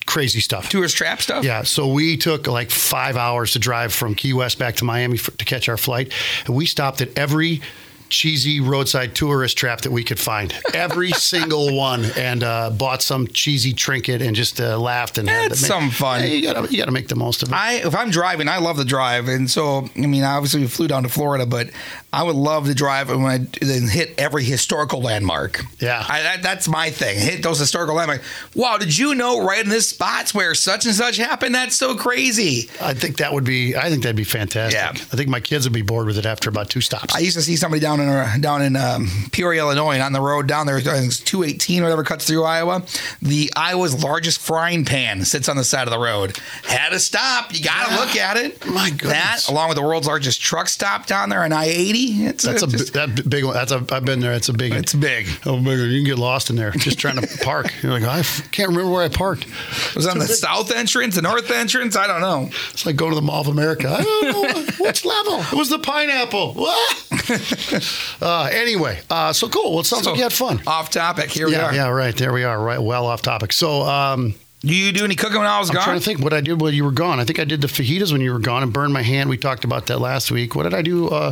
crazy 0.10 0.40
stuff. 0.40 0.70
Tourist 0.70 0.98
trap 0.98 1.22
stuff. 1.22 1.44
Yeah, 1.44 1.62
so 1.62 1.88
we 1.88 2.18
took 2.18 2.48
like 2.48 2.72
five 2.72 3.16
hours 3.16 3.54
to 3.54 3.60
drive 3.60 3.94
from 3.94 4.16
Key 4.16 4.34
West 4.34 4.58
back 4.58 4.76
to 4.78 4.84
Miami 4.84 5.18
for, 5.18 5.32
to 5.38 5.46
catch 5.46 5.70
our 5.70 5.78
flight, 5.78 6.12
and 6.48 6.56
we 6.56 6.66
stopped 6.66 7.00
at 7.02 7.16
every 7.16 7.62
cheesy 8.10 8.60
roadside 8.60 9.16
tourist 9.16 9.58
trap 9.58 9.82
that 9.82 9.92
we 9.92 10.04
could 10.04 10.20
find, 10.20 10.54
every 10.74 11.12
single 11.14 11.76
one, 11.76 12.06
and 12.18 12.44
uh, 12.44 12.70
bought 12.72 13.02
some 13.02 13.28
cheesy 13.28 13.74
trinket 13.74 14.22
and 14.22 14.36
just 14.36 14.60
uh, 14.60 14.78
laughed 14.80 15.18
and 15.18 15.30
had 15.30 15.52
It's 15.52 15.66
some 15.66 15.90
fun. 15.90 16.22
Yeah, 16.22 16.28
you 16.28 16.42
gotta 16.42 16.72
you 16.72 16.78
gotta 16.78 16.92
make 16.92 17.08
the 17.08 17.16
most 17.16 17.44
of 17.44 17.50
it. 17.50 17.56
I 17.56 17.74
if 17.76 17.96
I'm 17.96 18.10
driving, 18.10 18.48
I 18.48 18.58
love 18.58 18.78
to 18.78 18.86
drive, 18.86 19.28
and 19.28 19.50
so 19.50 19.90
I 19.96 20.08
mean, 20.08 20.24
obviously 20.24 20.62
we 20.62 20.68
flew 20.68 20.88
down 20.88 21.04
to 21.04 21.10
Florida, 21.10 21.46
but 21.46 21.70
I 22.12 22.24
would 22.24 22.36
love 22.36 22.66
to 22.66 22.74
drive 22.74 23.12
and 23.12 23.24
when 23.24 23.32
I 23.32 23.66
then 23.66 23.88
hit 23.88 24.16
every 24.18 24.44
historical 24.44 25.02
landmark. 25.02 25.64
Yeah. 25.80 26.04
I, 26.08 26.24
that, 26.24 26.42
that's 26.42 26.68
my 26.68 26.90
thing. 26.90 27.20
Hit 27.20 27.44
those 27.44 27.60
historical 27.60 27.96
landmarks. 27.96 28.26
Wow, 28.56 28.78
did 28.78 28.98
you 28.98 29.14
know 29.14 29.46
right 29.46 29.64
in 29.64 29.70
this 29.70 29.90
spot's 29.90 30.34
where 30.34 30.56
such 30.56 30.86
and 30.86 30.96
such 30.96 31.18
happened? 31.18 31.54
That's 31.54 31.76
so 31.76 31.96
crazy. 31.96 32.70
I 32.82 32.96
think 32.96 33.18
that 33.18 33.32
would 33.32 33.44
be. 33.44 33.76
I 33.76 33.90
think 33.90 34.02
that'd 34.04 34.16
be 34.16 34.24
fantastic. 34.24 34.80
Yeah. 34.80 34.90
I 34.90 35.16
think 35.16 35.30
my 35.30 35.40
kids 35.40 35.68
would 35.68 35.74
be 35.74 35.84
bored 35.84 36.08
with 36.08 36.18
it 36.18 36.26
after 36.26 36.50
about 36.50 36.70
two 36.70 36.82
stops. 36.82 37.16
I 37.16 37.20
used 37.20 37.36
to 37.36 37.44
see 37.44 37.56
somebody 37.56 37.80
down 37.80 37.99
in 38.02 38.10
uh, 38.10 38.38
down 38.40 38.62
in 38.62 38.76
um, 38.76 39.08
Peoria, 39.32 39.62
Illinois, 39.62 39.94
and 39.94 40.04
on 40.04 40.14
the 40.14 40.22
road 40.22 40.48
down 40.48 40.66
there, 40.66 40.78
I 40.78 40.82
think 40.82 41.06
it's 41.08 41.20
218, 41.20 41.84
whatever 41.84 42.04
cuts 42.04 42.26
through 42.28 42.44
Iowa. 42.44 42.84
The 43.22 43.52
Iowa's 43.56 44.04
largest 44.04 44.40
frying 44.40 44.86
pan 44.86 45.26
sits 45.26 45.50
on 45.50 45.58
the 45.58 45.64
side 45.64 45.88
of 45.88 45.92
the 45.92 46.00
road. 46.00 46.38
Had 46.64 46.90
to 46.90 47.00
stop. 47.00 47.54
You 47.54 47.64
got 47.64 47.90
to 47.90 47.96
look 47.96 48.16
at 48.16 48.38
it. 48.38 48.66
My 48.68 48.90
goodness. 48.90 49.10
That, 49.46 49.50
along 49.50 49.70
with 49.70 49.76
the 49.78 49.84
world's 49.84 50.08
largest 50.08 50.42
truck 50.42 50.68
stop 50.68 51.06
down 51.06 51.30
there 51.30 51.44
on 51.44 51.52
I 51.54 51.66
80. 51.66 52.26
That's 52.26 52.46
a 52.46 52.68
just- 52.68 52.94
that 52.94 53.30
big 53.30 53.46
one. 53.46 53.54
That's 53.54 53.72
a. 53.72 53.86
I've 53.92 54.06
been 54.06 54.20
there. 54.20 54.34
It's 54.34 54.50
a 54.50 54.54
big. 54.54 54.74
It's 54.74 54.94
big. 54.94 55.28
Oh, 55.46 55.58
bigger. 55.58 55.86
You 55.88 56.00
can 56.00 56.06
get 56.06 56.20
lost 56.20 56.50
in 56.50 56.56
there 56.56 56.72
just 56.72 57.00
trying 57.00 57.18
to 57.18 57.28
park. 57.44 57.72
You're 57.82 57.92
like, 57.92 58.04
I 58.04 58.20
f- 58.20 58.50
can't 58.52 58.70
remember 58.70 58.92
where 58.92 59.04
I 59.04 59.10
parked. 59.10 59.44
It 59.46 59.96
was 59.96 60.08
on 60.08 60.18
the 60.20 60.28
south 60.28 60.72
entrance, 60.72 61.16
the 61.16 61.22
north 61.22 61.50
entrance. 61.52 61.96
I 61.96 62.08
don't 62.08 62.22
know. 62.22 62.50
It's 62.72 62.86
like 62.86 62.96
going 62.96 63.12
to 63.12 63.16
the 63.16 63.22
Mall 63.22 63.42
of 63.42 63.48
America. 63.48 63.90
I 63.90 64.04
don't 64.04 64.24
know 64.56 64.64
which 64.86 65.06
level. 65.06 65.40
It 65.42 65.54
was 65.54 65.70
the 65.70 65.80
pineapple. 65.80 66.54
What? 66.54 67.08
uh, 68.22 68.50
anyway, 68.52 69.00
uh, 69.10 69.34
so 69.34 69.48
cool. 69.50 69.72
Well, 69.72 69.80
it 69.82 69.86
sounds 69.86 70.06
like 70.06 70.18
you 70.18 70.24
had 70.24 70.34
fun. 70.34 70.62
Off 70.68 70.90
topic. 70.90 71.30
Here 71.30 71.46
we 71.48 71.54
Yeah, 71.54 71.66
are. 71.68 71.74
yeah, 71.76 71.88
right. 71.90 72.16
There 72.16 72.34
we 72.34 72.44
are. 72.44 72.60
Right, 72.62 72.80
well 72.80 73.06
off 73.06 73.22
topic. 73.22 73.54
So, 73.54 73.82
um, 73.84 74.36
Do 74.62 74.76
you 74.76 74.92
do 74.92 75.06
any 75.06 75.16
cooking 75.16 75.38
when 75.38 75.48
I 75.48 75.60
was 75.60 75.70
gone? 75.70 75.78
I'm 75.80 75.84
trying 75.86 76.00
to 76.00 76.04
think 76.06 76.20
what 76.20 76.34
I 76.34 76.42
did 76.42 76.60
while 76.60 76.72
you 76.72 76.84
were 76.84 76.92
gone. 76.92 77.20
I 77.20 77.24
think 77.24 77.40
I 77.40 77.46
did 77.46 77.62
the 77.62 77.68
fajitas 77.68 78.12
when 78.12 78.20
you 78.22 78.34
were 78.34 78.40
gone 78.40 78.62
and 78.62 78.74
burned 78.74 78.92
my 78.92 79.02
hand. 79.04 79.30
We 79.30 79.38
talked 79.38 79.64
about 79.64 79.86
that 79.88 80.00
last 80.02 80.32
week. 80.32 80.54
What 80.54 80.64
did 80.64 80.74
I 80.74 80.82
do 80.82 81.08
uh, 81.08 81.32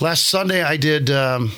last 0.00 0.26
Sunday? 0.26 0.62
I 0.62 0.76
did. 0.76 1.10
Um, 1.10 1.52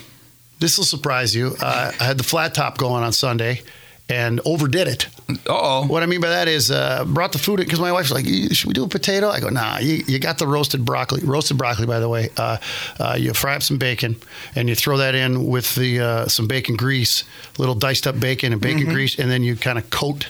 this 0.59 0.77
will 0.77 0.85
surprise 0.85 1.35
you. 1.35 1.55
Uh, 1.59 1.91
I 1.99 2.03
had 2.03 2.17
the 2.19 2.23
flat 2.23 2.53
top 2.53 2.77
going 2.77 3.03
on 3.03 3.11
Sunday 3.11 3.63
and 4.09 4.41
overdid 4.45 4.87
it. 4.87 5.07
Oh. 5.47 5.87
What 5.87 6.03
I 6.03 6.05
mean 6.05 6.19
by 6.21 6.29
that 6.29 6.47
is 6.47 6.69
uh, 6.69 7.05
brought 7.05 7.31
the 7.31 7.37
food 7.39 7.59
in 7.59 7.65
because 7.65 7.79
my 7.79 7.91
wife's 7.91 8.11
like, 8.11 8.25
should 8.25 8.67
we 8.67 8.73
do 8.73 8.83
a 8.83 8.87
potato? 8.87 9.29
I 9.29 9.39
go, 9.39 9.49
nah, 9.49 9.77
you, 9.79 10.03
you 10.07 10.19
got 10.19 10.37
the 10.37 10.45
roasted 10.47 10.83
broccoli. 10.83 11.21
Roasted 11.23 11.57
broccoli, 11.57 11.87
by 11.87 11.99
the 11.99 12.09
way. 12.09 12.29
Uh, 12.35 12.57
uh, 12.99 13.15
you 13.17 13.33
fry 13.33 13.55
up 13.55 13.63
some 13.63 13.77
bacon 13.77 14.15
and 14.55 14.67
you 14.67 14.75
throw 14.75 14.97
that 14.97 15.15
in 15.15 15.45
with 15.47 15.73
the 15.75 15.99
uh, 16.01 16.27
some 16.27 16.47
bacon 16.47 16.75
grease, 16.75 17.23
little 17.57 17.75
diced 17.75 18.05
up 18.05 18.19
bacon 18.19 18.51
and 18.51 18.61
bacon 18.61 18.85
grease, 18.85 19.17
and 19.17 19.31
then 19.31 19.41
you 19.43 19.55
kind 19.55 19.77
of 19.77 19.89
coat 19.89 20.29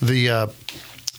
the 0.00 0.28
uh, 0.28 0.46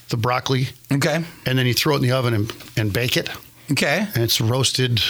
the 0.09 0.17
broccoli 0.17 0.67
Okay. 0.91 1.23
and 1.45 1.57
then 1.57 1.65
you 1.65 1.73
throw 1.73 1.93
it 1.93 1.97
in 1.97 2.03
the 2.03 2.11
oven 2.11 2.33
and, 2.33 2.53
and 2.77 2.93
bake 2.93 3.17
it. 3.17 3.29
Okay. 3.71 4.05
And 4.13 4.23
it's 4.23 4.39
roasted 4.41 5.01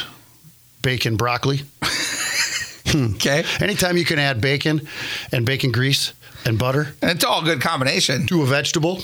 bacon 0.81 1.17
broccoli. 1.17 1.63
okay. 2.95 3.43
Anytime 3.59 3.97
you 3.97 4.05
can 4.05 4.19
add 4.19 4.39
bacon 4.39 4.87
and 5.31 5.45
bacon 5.45 5.71
grease 5.71 6.13
and 6.45 6.57
butter 6.59 6.93
And 7.01 7.11
it's 7.11 7.23
all 7.23 7.41
a 7.41 7.45
good 7.45 7.61
combination. 7.61 8.27
to 8.27 8.41
a 8.43 8.45
vegetable, 8.45 9.01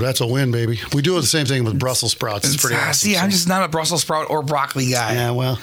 that's 0.00 0.20
a 0.20 0.26
win, 0.26 0.50
baby. 0.50 0.80
We 0.92 1.02
do 1.02 1.14
the 1.20 1.22
same 1.26 1.46
thing 1.46 1.64
with 1.64 1.78
Brussels 1.78 2.12
sprouts. 2.12 2.46
It's 2.52 2.60
pretty 2.60 2.76
Ah, 2.76 2.88
awesome. 2.90 3.10
See, 3.10 3.16
I'm 3.16 3.30
just 3.30 3.48
not 3.48 3.62
a 3.64 3.68
Brussels 3.68 4.02
sprout 4.02 4.28
or 4.30 4.42
broccoli 4.42 4.90
guy. 4.90 5.14
Yeah, 5.14 5.30
well, 5.30 5.58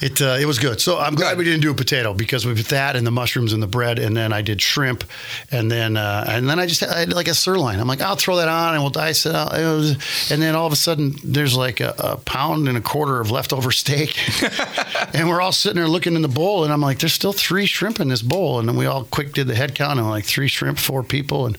it 0.00 0.20
uh, 0.22 0.36
it 0.40 0.46
was 0.46 0.58
good. 0.58 0.80
So 0.80 0.98
I'm 0.98 1.14
glad 1.14 1.30
Good. 1.30 1.38
we 1.38 1.44
didn't 1.44 1.60
do 1.62 1.70
a 1.70 1.74
potato 1.74 2.14
because 2.14 2.46
with 2.46 2.68
that 2.68 2.94
and 2.96 3.06
the 3.06 3.10
mushrooms 3.10 3.52
and 3.52 3.62
the 3.62 3.66
bread, 3.66 3.98
and 3.98 4.16
then 4.16 4.32
I 4.32 4.42
did 4.42 4.62
shrimp, 4.62 5.04
and 5.50 5.70
then 5.70 5.96
uh, 5.96 6.24
and 6.28 6.48
then 6.48 6.58
I 6.60 6.66
just 6.66 6.80
had 6.80 7.12
like 7.12 7.26
a 7.28 7.34
sirloin. 7.34 7.80
I'm 7.80 7.88
like, 7.88 8.00
I'll 8.00 8.14
throw 8.16 8.36
that 8.36 8.48
on 8.48 8.74
and 8.74 8.82
we'll 8.82 8.90
dice 8.90 9.26
it 9.26 9.34
out. 9.34 9.52
It 9.58 9.64
was, 9.64 10.30
and 10.30 10.40
then 10.40 10.54
all 10.54 10.66
of 10.66 10.72
a 10.72 10.76
sudden, 10.76 11.16
there's 11.24 11.56
like 11.56 11.80
a, 11.80 11.94
a 11.98 12.16
pound 12.18 12.68
and 12.68 12.78
a 12.78 12.80
quarter 12.80 13.20
of 13.20 13.30
leftover 13.32 13.72
steak, 13.72 14.16
and 15.14 15.28
we're 15.28 15.40
all 15.40 15.52
sitting 15.52 15.76
there 15.76 15.88
looking 15.88 16.14
in 16.14 16.22
the 16.22 16.28
bowl, 16.28 16.62
and 16.64 16.72
I'm 16.72 16.80
like, 16.80 17.00
there's 17.00 17.12
still 17.12 17.32
three 17.32 17.66
shrimp 17.66 17.98
in 17.98 18.08
this 18.08 18.22
bowl, 18.22 18.60
and 18.60 18.68
then 18.68 18.76
we 18.76 18.86
all 18.86 19.02
quick 19.04 19.32
did 19.32 19.48
the 19.48 19.54
head 19.56 19.74
count, 19.74 19.92
and 19.92 20.00
I'm 20.02 20.08
like 20.10 20.24
three 20.24 20.37
shrimp, 20.46 20.78
four 20.78 21.02
people, 21.02 21.46
and. 21.46 21.58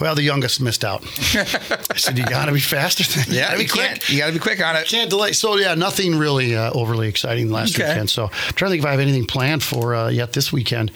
Well, 0.00 0.14
the 0.14 0.22
youngest 0.22 0.60
missed 0.60 0.84
out. 0.84 1.04
I 1.34 1.96
said, 1.96 2.18
"You 2.18 2.24
got 2.24 2.46
to 2.46 2.52
be 2.52 2.60
faster 2.60 3.04
than 3.04 3.26
Yeah, 3.36 3.50
gotta 3.50 3.62
you 3.62 3.68
can't. 3.68 4.08
You 4.08 4.18
got 4.18 4.26
to 4.28 4.32
be 4.32 4.38
quick 4.38 4.64
on 4.64 4.74
it. 4.74 4.86
can't 4.86 5.10
delay. 5.10 5.32
So 5.32 5.56
yeah, 5.58 5.74
nothing 5.74 6.16
really 6.18 6.56
uh, 6.56 6.72
overly 6.72 7.08
exciting 7.08 7.50
last 7.50 7.78
Okay. 7.78 7.86
weekend. 7.88 8.08
So 8.10 8.24
I'm 8.24 8.30
trying 8.54 8.54
to 8.54 8.70
think 8.70 8.80
if 8.80 8.86
I 8.86 8.90
have 8.92 9.00
anything 9.00 9.26
planned 9.26 9.62
for 9.62 9.94
uh, 9.94 10.08
yet 10.08 10.32
this 10.32 10.50
weekend, 10.52 10.90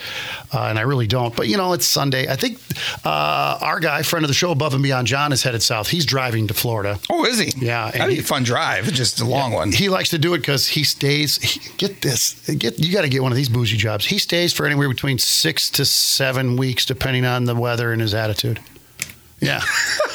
uh, 0.52 0.62
and 0.62 0.78
I 0.78 0.82
really 0.82 1.06
don't. 1.06 1.36
But 1.36 1.46
you 1.48 1.56
know, 1.58 1.74
it's 1.74 1.86
Sunday. 1.86 2.26
I 2.26 2.36
think 2.36 2.58
uh, 3.04 3.58
our 3.60 3.80
guy, 3.80 4.02
friend 4.02 4.24
of 4.24 4.28
the 4.28 4.34
show, 4.34 4.50
above 4.50 4.72
and 4.74 4.82
beyond, 4.82 5.06
John, 5.06 5.30
is 5.32 5.42
headed 5.42 5.62
south. 5.62 5.88
He's 5.88 6.06
driving 6.06 6.48
to 6.48 6.54
Florida. 6.54 6.98
Oh, 7.10 7.24
is 7.26 7.38
he? 7.38 7.52
Yeah, 7.64 7.90
that'd 7.90 8.08
be 8.08 8.20
a 8.20 8.24
fun 8.24 8.44
drive. 8.44 8.86
Just 8.92 9.20
a 9.20 9.24
long 9.26 9.52
one. 9.52 9.72
He 9.72 9.90
likes 9.90 10.08
to 10.10 10.18
do 10.18 10.32
it 10.34 10.38
because 10.38 10.66
he 10.66 10.84
stays. 10.84 11.36
He, 11.36 11.60
get 11.76 12.00
this, 12.00 12.34
get 12.48 12.78
you 12.78 12.92
got 12.92 13.02
to 13.02 13.08
get 13.10 13.22
one 13.22 13.30
of 13.30 13.36
these 13.36 13.50
bougie 13.50 13.76
jobs. 13.76 14.06
He 14.06 14.18
stays 14.18 14.52
for 14.54 14.64
anywhere 14.64 14.88
between 14.88 15.18
six 15.18 15.68
to 15.70 15.84
seven 15.84 16.56
weeks, 16.56 16.86
depending 16.88 17.24
on 17.24 17.44
the 17.44 17.54
weather 17.54 17.92
and 17.92 18.00
his 18.00 18.14
attitude. 18.14 18.58
Yeah, 19.40 19.60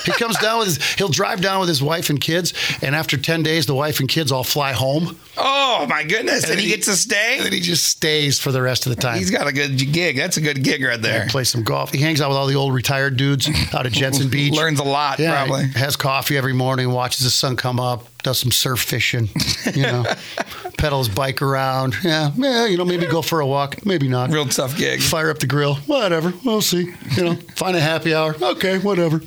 he 0.03 0.11
comes 0.11 0.37
down 0.39 0.59
with 0.59 0.67
his. 0.67 0.83
He'll 0.95 1.07
drive 1.07 1.39
down 1.39 1.61
with 1.61 1.69
his 1.69 1.81
wife 1.81 2.09
and 2.09 2.19
kids, 2.19 2.53
and 2.81 2.93
after 2.93 3.15
ten 3.15 3.41
days, 3.41 3.65
the 3.65 3.73
wife 3.73 4.01
and 4.01 4.09
kids 4.09 4.33
all 4.33 4.43
fly 4.43 4.73
home. 4.73 5.17
Oh 5.37 5.85
my 5.87 6.03
goodness! 6.03 6.49
And, 6.49 6.59
he, 6.59 6.65
he- 6.65 6.71
gets 6.73 6.87
to 6.87 6.95
stay. 6.97 7.35
And 7.37 7.45
then 7.45 7.53
he 7.53 7.61
just 7.61 7.85
stays 7.85 8.37
for 8.37 8.51
the 8.51 8.61
rest 8.61 8.85
of 8.85 8.93
the 8.93 9.01
time. 9.01 9.19
He's 9.19 9.31
got 9.31 9.47
a 9.47 9.53
good 9.53 9.77
gig. 9.93 10.17
That's 10.17 10.35
a 10.35 10.41
good 10.41 10.61
gig 10.61 10.83
right 10.83 11.01
there. 11.01 11.25
Play 11.29 11.45
some 11.45 11.63
golf. 11.63 11.93
He 11.93 11.99
hangs 11.99 12.19
out 12.19 12.27
with 12.27 12.37
all 12.37 12.47
the 12.47 12.55
old 12.55 12.73
retired 12.73 13.15
dudes 13.15 13.47
out 13.73 13.85
at 13.85 13.93
Jensen 13.93 14.27
Beach. 14.29 14.51
Learns 14.53 14.81
a 14.81 14.83
lot, 14.83 15.19
Yeah, 15.19 15.45
probably. 15.45 15.67
Has 15.69 15.95
coffee 15.95 16.35
every 16.35 16.51
morning, 16.53 16.91
watches 16.91 17.21
the 17.23 17.29
sun 17.29 17.55
come 17.55 17.79
up, 17.79 18.05
does 18.23 18.39
some 18.39 18.51
surf 18.51 18.81
fishing, 18.81 19.29
you 19.73 19.83
know, 19.83 20.03
pedals 20.77 21.09
bike 21.09 21.41
around. 21.41 21.95
Yeah, 22.03 22.31
yeah, 22.35 22.65
you 22.65 22.77
know, 22.77 22.85
maybe 22.85 23.05
go 23.05 23.21
for 23.21 23.39
a 23.39 23.47
walk, 23.47 23.85
maybe 23.85 24.07
not. 24.07 24.29
Real 24.29 24.45
tough 24.45 24.77
gig. 24.77 25.01
Fire 25.01 25.29
up 25.29 25.39
the 25.39 25.47
grill, 25.47 25.75
whatever. 25.75 26.33
We'll 26.43 26.61
see. 26.61 26.93
You 27.15 27.23
know, 27.23 27.35
find 27.55 27.75
a 27.75 27.81
happy 27.81 28.13
hour. 28.13 28.35
Okay, 28.41 28.79
whatever. 28.79 29.21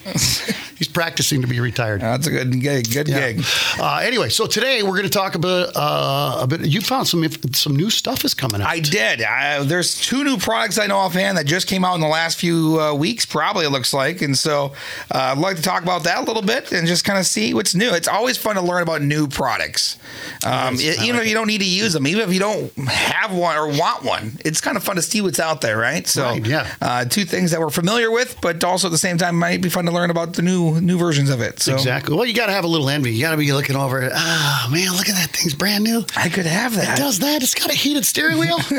He's 0.77 0.89
practicing 0.89 1.41
to 1.41 1.47
be 1.47 1.59
retired. 1.61 2.03
That's 2.03 2.27
a 2.27 2.31
good 2.31 2.61
gig. 2.61 2.93
Good 2.93 3.09
Yeah. 3.09 3.33
gig. 3.33 3.45
Uh, 3.79 3.97
anyway, 4.03 4.29
so 4.29 4.47
today 4.47 4.83
we're 4.83 4.91
going 4.91 5.05
to 5.05 5.09
talk 5.09 5.35
about 5.35 5.71
uh, 5.75 6.39
a 6.43 6.47
bit. 6.47 6.67
You 6.67 6.81
found 6.83 7.09
some 7.09 7.27
some 7.53 7.75
new 7.75 7.89
stuff 7.91 8.25
is 8.25 8.35
coming 8.35 8.61
out. 8.61 8.69
I 8.69 8.81
did. 8.81 9.23
I, 9.23 9.63
there's 9.63 9.99
two 10.01 10.23
new 10.23 10.37
products 10.37 10.79
I 10.79 10.87
know 10.87 10.99
offhand 10.99 11.39
that 11.39 11.47
just 11.47 11.67
came 11.67 11.85
out 11.85 11.95
in 11.95 12.01
the 12.01 12.07
last 12.09 12.39
few 12.39 12.79
uh, 12.81 12.95
weeks, 12.95 13.25
probably 13.25 13.65
it 13.65 13.71
looks 13.71 13.95
like. 13.95 14.21
And 14.23 14.37
so 14.37 14.73
uh, 15.15 15.33
I'd 15.35 15.39
like 15.39 15.57
to 15.57 15.63
talk 15.63 15.83
about 15.83 16.05
that 16.05 16.19
a 16.19 16.23
little 16.23 16.43
bit 16.43 16.73
and 16.73 16.87
just 16.87 17.05
kind 17.05 17.19
of 17.19 17.25
see 17.27 17.55
what's 17.55 17.75
new. 17.75 17.95
It's 17.95 18.09
always 18.09 18.37
fun 18.37 18.57
to 18.57 18.63
learn 18.63 18.83
about 18.83 19.01
new 19.03 19.27
products. 19.29 19.97
Um, 20.45 20.75
Nice. 20.75 20.83
even 21.03 21.17
like 21.17 21.23
if 21.23 21.29
you 21.29 21.35
don't 21.35 21.47
need 21.47 21.61
to 21.63 21.69
use 21.69 21.93
them, 21.95 22.07
even 22.07 22.29
if 22.29 22.35
you 22.35 22.41
don't 22.41 22.71
have 22.89 23.33
one 23.35 23.57
or 23.57 23.69
want 23.69 24.05
one, 24.05 24.39
it's 24.45 24.61
kind 24.61 24.77
of 24.77 24.85
fun 24.85 24.97
to 24.97 25.03
see 25.03 25.21
what's 25.23 25.41
out 25.41 25.61
there, 25.63 25.77
right? 25.79 26.07
So, 26.07 26.25
Right, 26.25 26.47
yeah. 26.47 26.75
uh, 26.83 27.05
two 27.07 27.25
things 27.25 27.51
that 27.53 27.61
we're 27.61 27.71
familiar 27.71 28.11
with, 28.11 28.39
but 28.43 28.63
also 28.63 28.89
at 28.89 28.91
the 28.91 28.99
same 28.99 29.17
time 29.19 29.37
might 29.39 29.63
be 29.63 29.69
fun 29.71 29.87
to 29.87 29.93
learn 29.93 30.11
about 30.11 30.35
the 30.35 30.43
new 30.43 30.66
new 30.75 30.99
versions 30.99 31.31
of 31.31 31.41
it. 31.41 31.61
So 31.61 31.75
Exactly. 31.75 32.15
Well, 32.17 32.25
you 32.27 32.35
got 32.35 32.47
to 32.47 32.53
have 32.53 32.65
a 32.65 32.69
little 32.69 32.89
envy. 32.89 33.13
You 33.15 33.21
got 33.23 33.33
to 33.33 33.37
be 33.37 33.53
looking 33.53 33.77
over 33.77 34.01
it. 34.03 34.13
Ah, 34.15 34.69
man, 34.73 34.93
look 34.93 35.09
at 35.09 35.15
that 35.15 35.31
thing's 35.31 35.55
brand 35.55 35.85
new. 35.85 36.05
I 36.17 36.29
could 36.29 36.47
have 36.47 36.75
that. 36.77 36.99
It 36.99 37.03
does 37.03 37.19
that. 37.21 37.43
It's 37.43 37.55
got 37.55 37.71
a 37.71 37.75
heated 37.75 38.05
steering 38.05 38.39
wheel. 38.39 38.59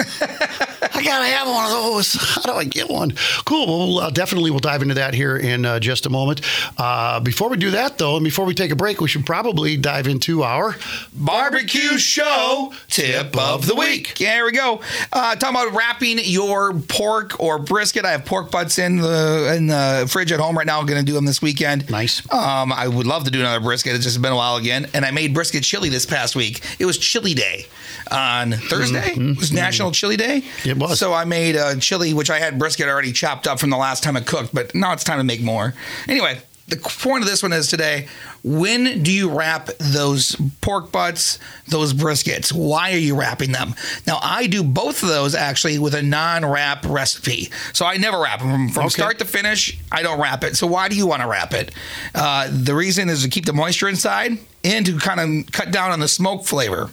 I 0.97 1.03
got 1.03 1.19
to 1.19 1.25
have 1.25 1.47
one 1.47 1.65
of 1.65 1.71
those. 1.71 2.13
How 2.19 2.41
do 2.41 2.53
I 2.53 2.63
get 2.63 2.89
one? 2.89 3.13
Cool. 3.45 3.67
Well, 3.67 3.77
we'll, 3.77 3.99
uh, 3.99 4.09
definitely 4.09 4.49
we'll 4.49 4.59
dive 4.59 4.81
into 4.81 4.95
that 4.95 5.13
here 5.13 5.37
in 5.37 5.63
uh, 5.63 5.79
just 5.79 6.07
a 6.07 6.09
moment. 6.09 6.41
Uh, 6.75 7.19
before 7.19 7.49
we 7.49 7.57
do 7.57 7.69
that, 7.71 7.99
though, 7.99 8.15
and 8.15 8.23
before 8.23 8.45
we 8.45 8.55
take 8.55 8.71
a 8.71 8.75
break, 8.75 8.99
we 8.99 9.07
should 9.07 9.23
probably 9.23 9.77
dive 9.77 10.07
into 10.07 10.41
our 10.41 10.75
barbecue 11.13 11.99
show 11.99 12.73
tip 12.87 13.37
of 13.37 13.67
the 13.67 13.75
week. 13.75 14.19
Yeah, 14.19 14.33
here 14.33 14.45
we 14.45 14.53
go. 14.53 14.81
Uh, 15.13 15.35
talking 15.35 15.55
about 15.55 15.77
wrapping 15.77 16.17
your 16.23 16.73
pork 16.73 17.39
or 17.39 17.59
brisket. 17.59 18.03
I 18.03 18.11
have 18.11 18.25
pork 18.25 18.49
butts 18.49 18.79
in 18.79 18.97
the 18.97 19.53
in 19.55 19.67
the 19.67 20.07
fridge 20.09 20.31
at 20.31 20.39
home 20.39 20.57
right 20.57 20.65
now. 20.65 20.79
I'm 20.79 20.87
going 20.87 20.99
to 20.99 21.05
do 21.05 21.13
them 21.13 21.25
this 21.25 21.43
weekend. 21.43 21.91
Nice. 21.91 22.21
Um, 22.33 22.71
I 22.71 22.87
would 22.87 23.05
love 23.05 23.23
to 23.25 23.31
do 23.31 23.39
another 23.39 23.59
brisket. 23.59 23.93
It's 23.93 24.03
just 24.03 24.19
been 24.19 24.33
a 24.33 24.35
while 24.35 24.55
again. 24.55 24.87
And 24.95 25.05
I 25.05 25.11
made 25.11 25.35
brisket 25.35 25.61
chili 25.61 25.89
this 25.89 26.07
past 26.07 26.35
week. 26.35 26.61
It 26.79 26.85
was 26.85 26.97
Chili 26.97 27.35
Day 27.35 27.67
on 28.09 28.53
Thursday. 28.53 29.13
It 29.15 29.37
was 29.37 29.51
National 29.51 29.91
Chili 29.91 30.17
Day. 30.17 30.41
Mm-hmm. 30.41 30.69
It 30.69 30.77
was. 30.77 30.86
So 30.95 31.13
I 31.13 31.25
made 31.25 31.55
a 31.55 31.75
chili, 31.77 32.13
which 32.13 32.29
I 32.29 32.39
had 32.39 32.57
brisket 32.59 32.87
already 32.87 33.11
chopped 33.11 33.47
up 33.47 33.59
from 33.59 33.69
the 33.69 33.77
last 33.77 34.03
time 34.03 34.15
it 34.17 34.25
cooked, 34.25 34.53
but 34.53 34.73
now 34.75 34.93
it's 34.93 35.03
time 35.03 35.17
to 35.17 35.23
make 35.23 35.41
more. 35.41 35.73
Anyway, 36.07 36.39
the 36.67 36.75
point 36.75 37.23
of 37.23 37.29
this 37.29 37.41
one 37.41 37.53
is 37.53 37.67
today 37.67 38.07
when 38.43 39.01
do 39.03 39.11
you 39.11 39.29
wrap 39.29 39.69
those 39.79 40.35
pork 40.61 40.91
butts, 40.91 41.39
those 41.67 41.93
briskets? 41.93 42.51
Why 42.51 42.91
are 42.93 42.97
you 42.97 43.15
wrapping 43.15 43.51
them? 43.53 43.73
Now, 44.05 44.19
I 44.21 44.47
do 44.47 44.63
both 44.63 45.01
of 45.01 45.09
those 45.09 45.33
actually 45.35 45.79
with 45.79 45.93
a 45.95 46.01
non 46.01 46.45
wrap 46.45 46.85
recipe. 46.85 47.49
So 47.73 47.85
I 47.85 47.97
never 47.97 48.19
wrap 48.19 48.39
them 48.39 48.49
from, 48.49 48.69
from 48.69 48.85
Okay. 48.87 48.89
start 48.89 49.19
to 49.19 49.25
finish. 49.25 49.77
I 49.91 50.01
don't 50.01 50.19
wrap 50.19 50.43
it. 50.43 50.57
So 50.57 50.67
why 50.67 50.87
do 50.89 50.95
you 50.95 51.07
want 51.07 51.21
to 51.21 51.27
wrap 51.27 51.53
it? 51.53 51.73
Uh, 52.13 52.49
the 52.51 52.75
reason 52.75 53.09
is 53.09 53.23
to 53.23 53.29
keep 53.29 53.45
the 53.45 53.53
moisture 53.53 53.87
inside 53.87 54.37
and 54.63 54.85
to 54.85 54.97
kind 54.97 55.19
of 55.19 55.51
cut 55.51 55.71
down 55.71 55.91
on 55.91 55.99
the 55.99 56.07
smoke 56.07 56.45
flavor. 56.45 56.89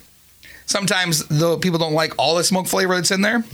Sometimes 0.67 1.27
the 1.27 1.59
people 1.59 1.79
don't 1.79 1.95
like 1.95 2.15
all 2.19 2.37
the 2.37 2.45
smoke 2.45 2.67
flavor 2.67 2.95
that's 2.97 3.11
in 3.11 3.21
there. 3.23 3.45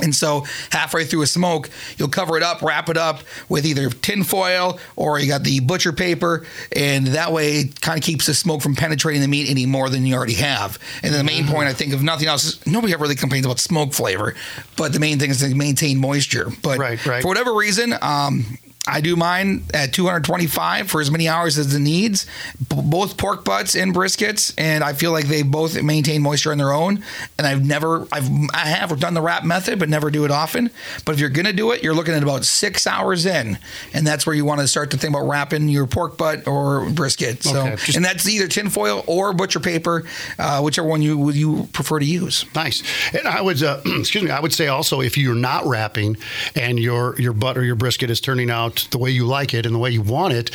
And 0.00 0.12
so 0.12 0.44
halfway 0.72 1.04
through 1.04 1.22
a 1.22 1.26
smoke, 1.28 1.70
you'll 1.98 2.08
cover 2.08 2.36
it 2.36 2.42
up, 2.42 2.62
wrap 2.62 2.88
it 2.88 2.96
up 2.96 3.20
with 3.48 3.64
either 3.64 3.90
tin 3.90 4.24
foil 4.24 4.80
or 4.96 5.20
you 5.20 5.28
got 5.28 5.44
the 5.44 5.60
butcher 5.60 5.92
paper, 5.92 6.44
and 6.74 7.06
that 7.08 7.30
way 7.32 7.58
it 7.58 7.80
kind 7.80 7.96
of 7.96 8.02
keeps 8.04 8.26
the 8.26 8.34
smoke 8.34 8.60
from 8.60 8.74
penetrating 8.74 9.22
the 9.22 9.28
meat 9.28 9.48
any 9.48 9.66
more 9.66 9.88
than 9.88 10.04
you 10.04 10.16
already 10.16 10.34
have. 10.34 10.80
And 11.04 11.14
the 11.14 11.22
main 11.22 11.46
point, 11.46 11.68
I 11.68 11.74
think, 11.74 11.92
of 11.92 12.02
nothing 12.02 12.26
else, 12.26 12.42
is 12.44 12.66
nobody 12.66 12.92
ever 12.92 13.02
really 13.04 13.14
complains 13.14 13.46
about 13.46 13.60
smoke 13.60 13.92
flavor, 13.94 14.34
but 14.76 14.92
the 14.92 14.98
main 14.98 15.20
thing 15.20 15.30
is 15.30 15.38
to 15.38 15.54
maintain 15.54 15.98
moisture. 15.98 16.48
But 16.60 16.78
Right, 16.80 17.06
right. 17.06 17.22
for 17.22 17.28
whatever 17.28 17.54
reason, 17.54 17.94
um, 18.02 18.58
I 18.86 19.00
do 19.00 19.16
mine 19.16 19.64
at 19.72 19.92
225 19.94 20.90
for 20.90 21.00
as 21.00 21.10
many 21.10 21.26
hours 21.28 21.56
as 21.56 21.74
it 21.74 21.78
needs, 21.80 22.26
b- 22.68 22.76
both 22.84 23.16
pork 23.16 23.42
butts 23.44 23.74
and 23.74 23.94
briskets, 23.94 24.52
and 24.58 24.84
I 24.84 24.92
feel 24.92 25.10
like 25.10 25.26
they 25.26 25.42
both 25.42 25.80
maintain 25.82 26.20
moisture 26.20 26.52
on 26.52 26.58
their 26.58 26.72
own. 26.72 27.02
And 27.38 27.46
I've 27.46 27.64
never, 27.64 28.06
I've, 28.12 28.28
I 28.52 28.66
have 28.66 28.98
done 29.00 29.14
the 29.14 29.22
wrap 29.22 29.42
method, 29.44 29.78
but 29.78 29.88
never 29.88 30.10
do 30.10 30.24
it 30.26 30.30
often. 30.30 30.70
But 31.06 31.12
if 31.14 31.20
you're 31.20 31.30
gonna 31.30 31.52
do 31.54 31.70
it, 31.72 31.82
you're 31.82 31.94
looking 31.94 32.12
at 32.14 32.22
about 32.22 32.44
six 32.44 32.86
hours 32.86 33.24
in, 33.24 33.58
and 33.94 34.06
that's 34.06 34.26
where 34.26 34.36
you 34.36 34.44
want 34.44 34.60
to 34.60 34.68
start 34.68 34.90
to 34.90 34.98
think 34.98 35.14
about 35.14 35.26
wrapping 35.28 35.68
your 35.70 35.86
pork 35.86 36.18
butt 36.18 36.46
or 36.46 36.88
brisket. 36.90 37.42
So, 37.42 37.60
Okay, 37.60 37.76
just- 37.76 37.96
and 37.96 38.04
that's 38.04 38.28
either 38.28 38.48
tinfoil 38.48 39.02
or 39.06 39.32
butcher 39.32 39.60
paper, 39.60 40.04
uh, 40.38 40.60
whichever 40.60 40.86
one 40.86 41.00
you 41.00 41.30
you 41.30 41.68
prefer 41.72 41.98
to 42.00 42.04
use. 42.06 42.44
Nice. 42.54 42.82
And 43.14 43.26
I 43.26 43.40
would, 43.40 43.62
uh, 43.62 43.80
excuse 43.86 44.22
me, 44.22 44.30
I 44.30 44.40
would 44.40 44.52
say 44.52 44.66
also 44.68 45.00
if 45.00 45.16
you're 45.16 45.34
not 45.34 45.66
wrapping 45.66 46.16
and 46.54 46.78
your 46.78 47.18
your 47.18 47.32
butt 47.32 47.56
or 47.56 47.64
your 47.64 47.76
brisket 47.76 48.10
is 48.10 48.20
turning 48.20 48.50
out 48.50 48.73
the 48.90 48.98
way 48.98 49.10
you 49.10 49.26
like 49.26 49.54
it 49.54 49.66
and 49.66 49.74
the 49.74 49.78
way 49.78 49.90
you 49.90 50.02
want 50.02 50.34
it, 50.34 50.50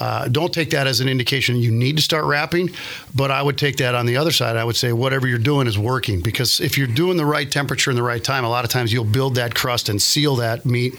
uh, 0.00 0.28
don't 0.28 0.52
take 0.52 0.70
that 0.70 0.86
as 0.86 1.00
an 1.00 1.08
indication 1.08 1.56
you 1.56 1.70
need 1.70 1.96
to 1.96 2.02
start 2.02 2.24
wrapping. 2.24 2.70
But 3.14 3.30
I 3.30 3.42
would 3.42 3.58
take 3.58 3.76
that 3.78 3.94
on 3.94 4.06
the 4.06 4.16
other 4.16 4.32
side. 4.32 4.56
I 4.56 4.64
would 4.64 4.76
say 4.76 4.92
whatever 4.92 5.26
you're 5.26 5.38
doing 5.38 5.66
is 5.66 5.78
working 5.78 6.20
because 6.20 6.60
if 6.60 6.78
you're 6.78 6.86
doing 6.86 7.16
the 7.16 7.26
right 7.26 7.50
temperature 7.50 7.90
and 7.90 7.98
the 7.98 8.02
right 8.02 8.22
time, 8.22 8.44
a 8.44 8.48
lot 8.48 8.64
of 8.64 8.70
times 8.70 8.92
you'll 8.92 9.04
build 9.04 9.34
that 9.36 9.54
crust 9.54 9.88
and 9.88 10.00
seal 10.00 10.36
that 10.36 10.64
meat. 10.64 10.98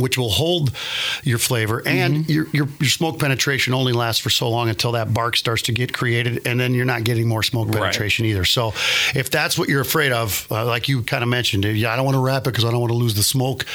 Which 0.00 0.16
will 0.18 0.30
hold 0.30 0.72
your 1.22 1.38
flavor 1.38 1.82
and 1.86 2.28
your, 2.28 2.46
your 2.52 2.68
your 2.80 2.88
smoke 2.88 3.18
penetration 3.18 3.74
only 3.74 3.92
lasts 3.92 4.20
for 4.20 4.30
so 4.30 4.48
long 4.48 4.68
until 4.68 4.92
that 4.92 5.12
bark 5.12 5.36
starts 5.36 5.62
to 5.62 5.72
get 5.72 5.92
created, 5.92 6.46
and 6.46 6.58
then 6.58 6.74
you're 6.74 6.84
not 6.86 7.04
getting 7.04 7.28
more 7.28 7.42
smoke 7.42 7.68
Right. 7.68 7.76
penetration 7.82 8.24
either. 8.26 8.44
So, 8.44 8.68
if 9.14 9.30
that's 9.30 9.58
what 9.58 9.68
you're 9.68 9.82
afraid 9.82 10.12
of, 10.12 10.46
uh, 10.50 10.64
like 10.64 10.88
you 10.88 11.02
kind 11.02 11.22
of 11.22 11.28
mentioned, 11.28 11.64
yeah, 11.64 11.92
I 11.92 11.96
don't 11.96 12.04
want 12.06 12.14
to 12.16 12.20
wrap 12.20 12.42
it 12.46 12.50
because 12.50 12.64
I 12.64 12.70
don't 12.70 12.80
want 12.80 12.90
to 12.92 12.96
lose 12.96 13.14
the 13.14 13.22
smoke. 13.22 13.66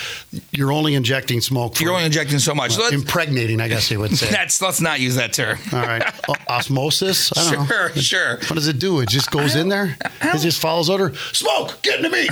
You're 0.51 0.71
only 0.71 0.95
injecting 0.95 1.39
smoke. 1.41 1.79
You're 1.79 1.91
only 1.91 2.05
injecting 2.05 2.39
so 2.39 2.55
much. 2.55 2.71
So 2.73 2.87
impregnating, 2.89 3.61
I 3.61 3.67
guess 3.67 3.87
they 3.89 3.97
would 3.97 4.17
say. 4.17 4.29
that's 4.31 4.61
let's 4.61 4.81
not 4.81 4.99
use 4.99 5.15
that 5.15 5.33
term. 5.33 5.57
All 5.71 5.79
right, 5.81 6.03
O- 6.27 6.33
osmosis. 6.49 7.31
I 7.37 7.51
don't 7.51 7.59
know. 7.59 7.65
Sure, 7.67 7.89
sure. 8.01 8.35
What 8.37 8.55
does 8.55 8.67
it 8.67 8.79
do? 8.79 8.99
It 9.01 9.09
just 9.09 9.29
goes 9.31 9.55
in 9.55 9.69
there. 9.69 9.95
It 10.21 10.39
just 10.39 10.59
follows 10.59 10.89
odor. 10.89 11.13
Smoke, 11.33 11.81
get 11.83 11.97
into 12.03 12.09
me. 12.09 12.27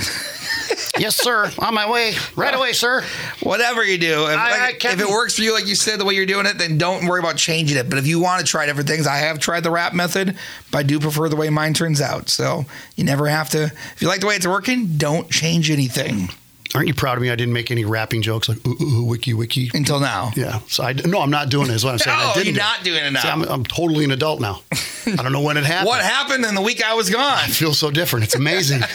Yes, 0.98 1.16
sir. 1.16 1.50
On 1.58 1.74
my 1.74 1.90
way. 1.90 2.14
Right 2.36 2.54
away, 2.54 2.72
sir. 2.72 3.02
Whatever 3.42 3.84
you 3.84 3.98
do, 3.98 4.24
if, 4.24 4.38
I- 4.38 4.50
like, 4.68 4.84
I 4.84 4.92
if 4.92 5.00
it 5.00 5.08
works 5.08 5.36
for 5.36 5.42
you, 5.42 5.52
like 5.54 5.66
you 5.66 5.74
said, 5.74 5.98
the 6.00 6.04
way 6.04 6.14
you're 6.14 6.26
doing 6.26 6.46
it, 6.46 6.58
then 6.58 6.78
don't 6.78 7.06
worry 7.06 7.20
about 7.20 7.36
changing 7.36 7.76
it. 7.76 7.88
But 7.88 7.98
if 7.98 8.06
you 8.06 8.20
want 8.20 8.40
to 8.44 8.46
try 8.46 8.66
different 8.66 8.88
things, 8.88 9.06
I 9.06 9.16
have 9.16 9.38
tried 9.38 9.60
the 9.64 9.70
wrap 9.70 9.92
method, 9.94 10.36
but 10.70 10.78
I 10.78 10.82
do 10.82 10.98
prefer 11.00 11.28
the 11.28 11.36
way 11.36 11.50
mine 11.50 11.74
turns 11.74 12.00
out. 12.00 12.28
So 12.28 12.64
you 12.96 13.04
never 13.04 13.26
have 13.28 13.50
to. 13.50 13.64
If 13.64 13.96
you 14.02 14.08
like 14.08 14.20
the 14.20 14.26
way 14.26 14.36
it's 14.36 14.46
working, 14.46 14.96
don't 14.96 15.30
change 15.30 15.70
anything 15.70 16.28
Aren't 16.74 16.88
you 16.88 16.94
proud 16.94 17.16
of 17.16 17.22
me? 17.22 17.30
I 17.30 17.36
didn't 17.36 17.52
make 17.52 17.70
any 17.70 17.84
rapping 17.84 18.20
jokes 18.20 18.48
like 18.48 18.58
ooh, 18.66 18.76
ooh, 18.82 19.04
wiki 19.04 19.32
wiki. 19.32 19.70
until 19.74 20.00
now. 20.00 20.32
Yeah. 20.34 20.58
So 20.66 20.82
I 20.82 20.92
no, 20.92 21.20
I'm 21.20 21.30
not 21.30 21.48
doing 21.48 21.68
it. 21.70 21.74
Is 21.74 21.84
what 21.84 21.92
I'm 21.92 21.98
saying. 21.98 22.16
I 22.18 22.30
Oh, 22.30 22.34
didn't 22.34 22.46
you're 22.46 22.54
do 22.54 22.58
not 22.60 22.82
doing 22.82 23.04
it 23.04 23.12
now. 23.12 23.20
See, 23.20 23.28
I'm, 23.28 23.42
I'm 23.42 23.62
totally 23.64 24.04
an 24.04 24.10
adult 24.10 24.40
now. 24.40 24.60
I 25.06 25.14
don't 25.22 25.30
know 25.30 25.42
when 25.42 25.56
it 25.56 25.62
happened. 25.64 25.86
What 25.86 26.02
happened 26.02 26.44
in 26.44 26.56
the 26.56 26.60
week 26.62 26.82
I 26.82 26.94
was 26.94 27.10
gone? 27.10 27.22
I 27.22 27.46
feel 27.46 27.74
so 27.74 27.92
different. 27.92 28.24
It's 28.24 28.34
amazing. 28.34 28.80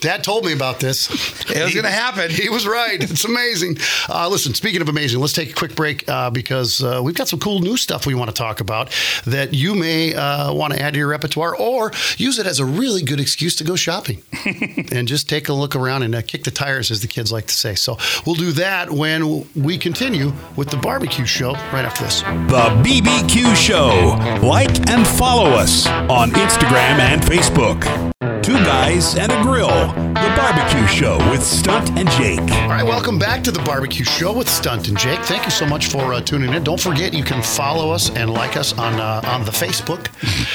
Dad 0.00 0.24
told 0.24 0.44
me 0.44 0.52
about 0.52 0.80
this. 0.80 1.10
It 1.50 1.62
was 1.62 1.74
gonna 1.74 1.90
happen. 1.90 2.30
He 2.30 2.48
was 2.48 2.66
right. 2.66 3.02
It's 3.02 3.24
amazing. 3.24 3.76
Uh, 4.08 4.28
listen, 4.28 4.54
speaking 4.54 4.80
of 4.80 4.88
amazing, 4.88 5.20
let's 5.20 5.32
take 5.32 5.50
a 5.50 5.54
quick 5.54 5.74
break 5.74 6.08
uh, 6.08 6.30
because 6.30 6.82
uh, 6.82 7.00
we've 7.02 7.14
got 7.14 7.28
some 7.28 7.38
cool 7.38 7.60
new 7.60 7.76
stuff 7.76 8.06
we 8.06 8.14
want 8.14 8.30
to 8.30 8.34
talk 8.34 8.60
about 8.60 8.90
that 9.26 9.52
you 9.52 9.74
may 9.74 10.14
uh, 10.14 10.52
want 10.52 10.72
to 10.72 10.80
add 10.80 10.94
to 10.94 10.98
your 10.98 11.08
repertoire 11.08 11.56
or 11.56 11.92
use 12.16 12.38
it 12.38 12.46
as 12.46 12.60
a 12.60 12.64
really 12.64 13.02
good 13.02 13.20
excuse 13.20 13.56
to 13.56 13.64
go 13.64 13.76
shopping 13.76 14.22
and 14.92 15.08
just 15.08 15.28
take 15.28 15.48
a 15.48 15.52
look 15.52 15.76
around 15.76 16.02
and 16.02 16.14
uh, 16.14 16.22
kick 16.22 16.44
the 16.44 16.50
tires, 16.50 16.90
as 16.90 17.00
the 17.00 17.08
kids 17.08 17.32
like 17.32 17.46
to 17.46 17.54
say. 17.54 17.74
So 17.74 17.98
we'll 18.26 18.36
do 18.36 18.52
that 18.52 18.90
when 18.90 19.46
we 19.54 19.76
continue 19.76 20.32
with 20.56 20.70
the 20.70 20.76
barbecue 20.76 21.26
show 21.26 21.52
right 21.72 21.84
after 21.84 22.04
this. 22.04 22.22
The 22.22 22.70
BBQ 22.82 23.54
Show. 23.56 24.16
Like 24.46 24.88
and 24.88 25.06
follow 25.06 25.50
us 25.50 25.86
on 25.86 26.30
Instagram 26.30 26.98
and 26.98 27.20
Facebook. 27.22 28.29
Two 28.42 28.54
guys 28.64 29.14
and 29.16 29.30
a 29.30 29.42
grill. 29.42 29.68
The 29.68 30.32
barbecue 30.36 30.86
show 30.86 31.18
with 31.30 31.42
Stunt 31.42 31.90
and 31.98 32.08
Jake. 32.12 32.40
All 32.40 32.68
right, 32.68 32.82
welcome 32.82 33.18
back 33.18 33.44
to 33.44 33.50
the 33.50 33.60
barbecue 33.60 34.04
show 34.04 34.32
with 34.36 34.48
Stunt 34.48 34.88
and 34.88 34.98
Jake. 34.98 35.20
Thank 35.20 35.44
you 35.44 35.50
so 35.50 35.66
much 35.66 35.86
for 35.86 36.12
uh, 36.14 36.20
tuning 36.20 36.52
in. 36.54 36.64
Don't 36.64 36.80
forget 36.80 37.12
you 37.14 37.22
can 37.22 37.42
follow 37.42 37.90
us 37.90 38.10
and 38.10 38.30
like 38.32 38.56
us 38.56 38.76
on 38.78 38.94
uh, 38.94 39.20
on 39.24 39.44
the 39.44 39.50
Facebook, 39.50 40.08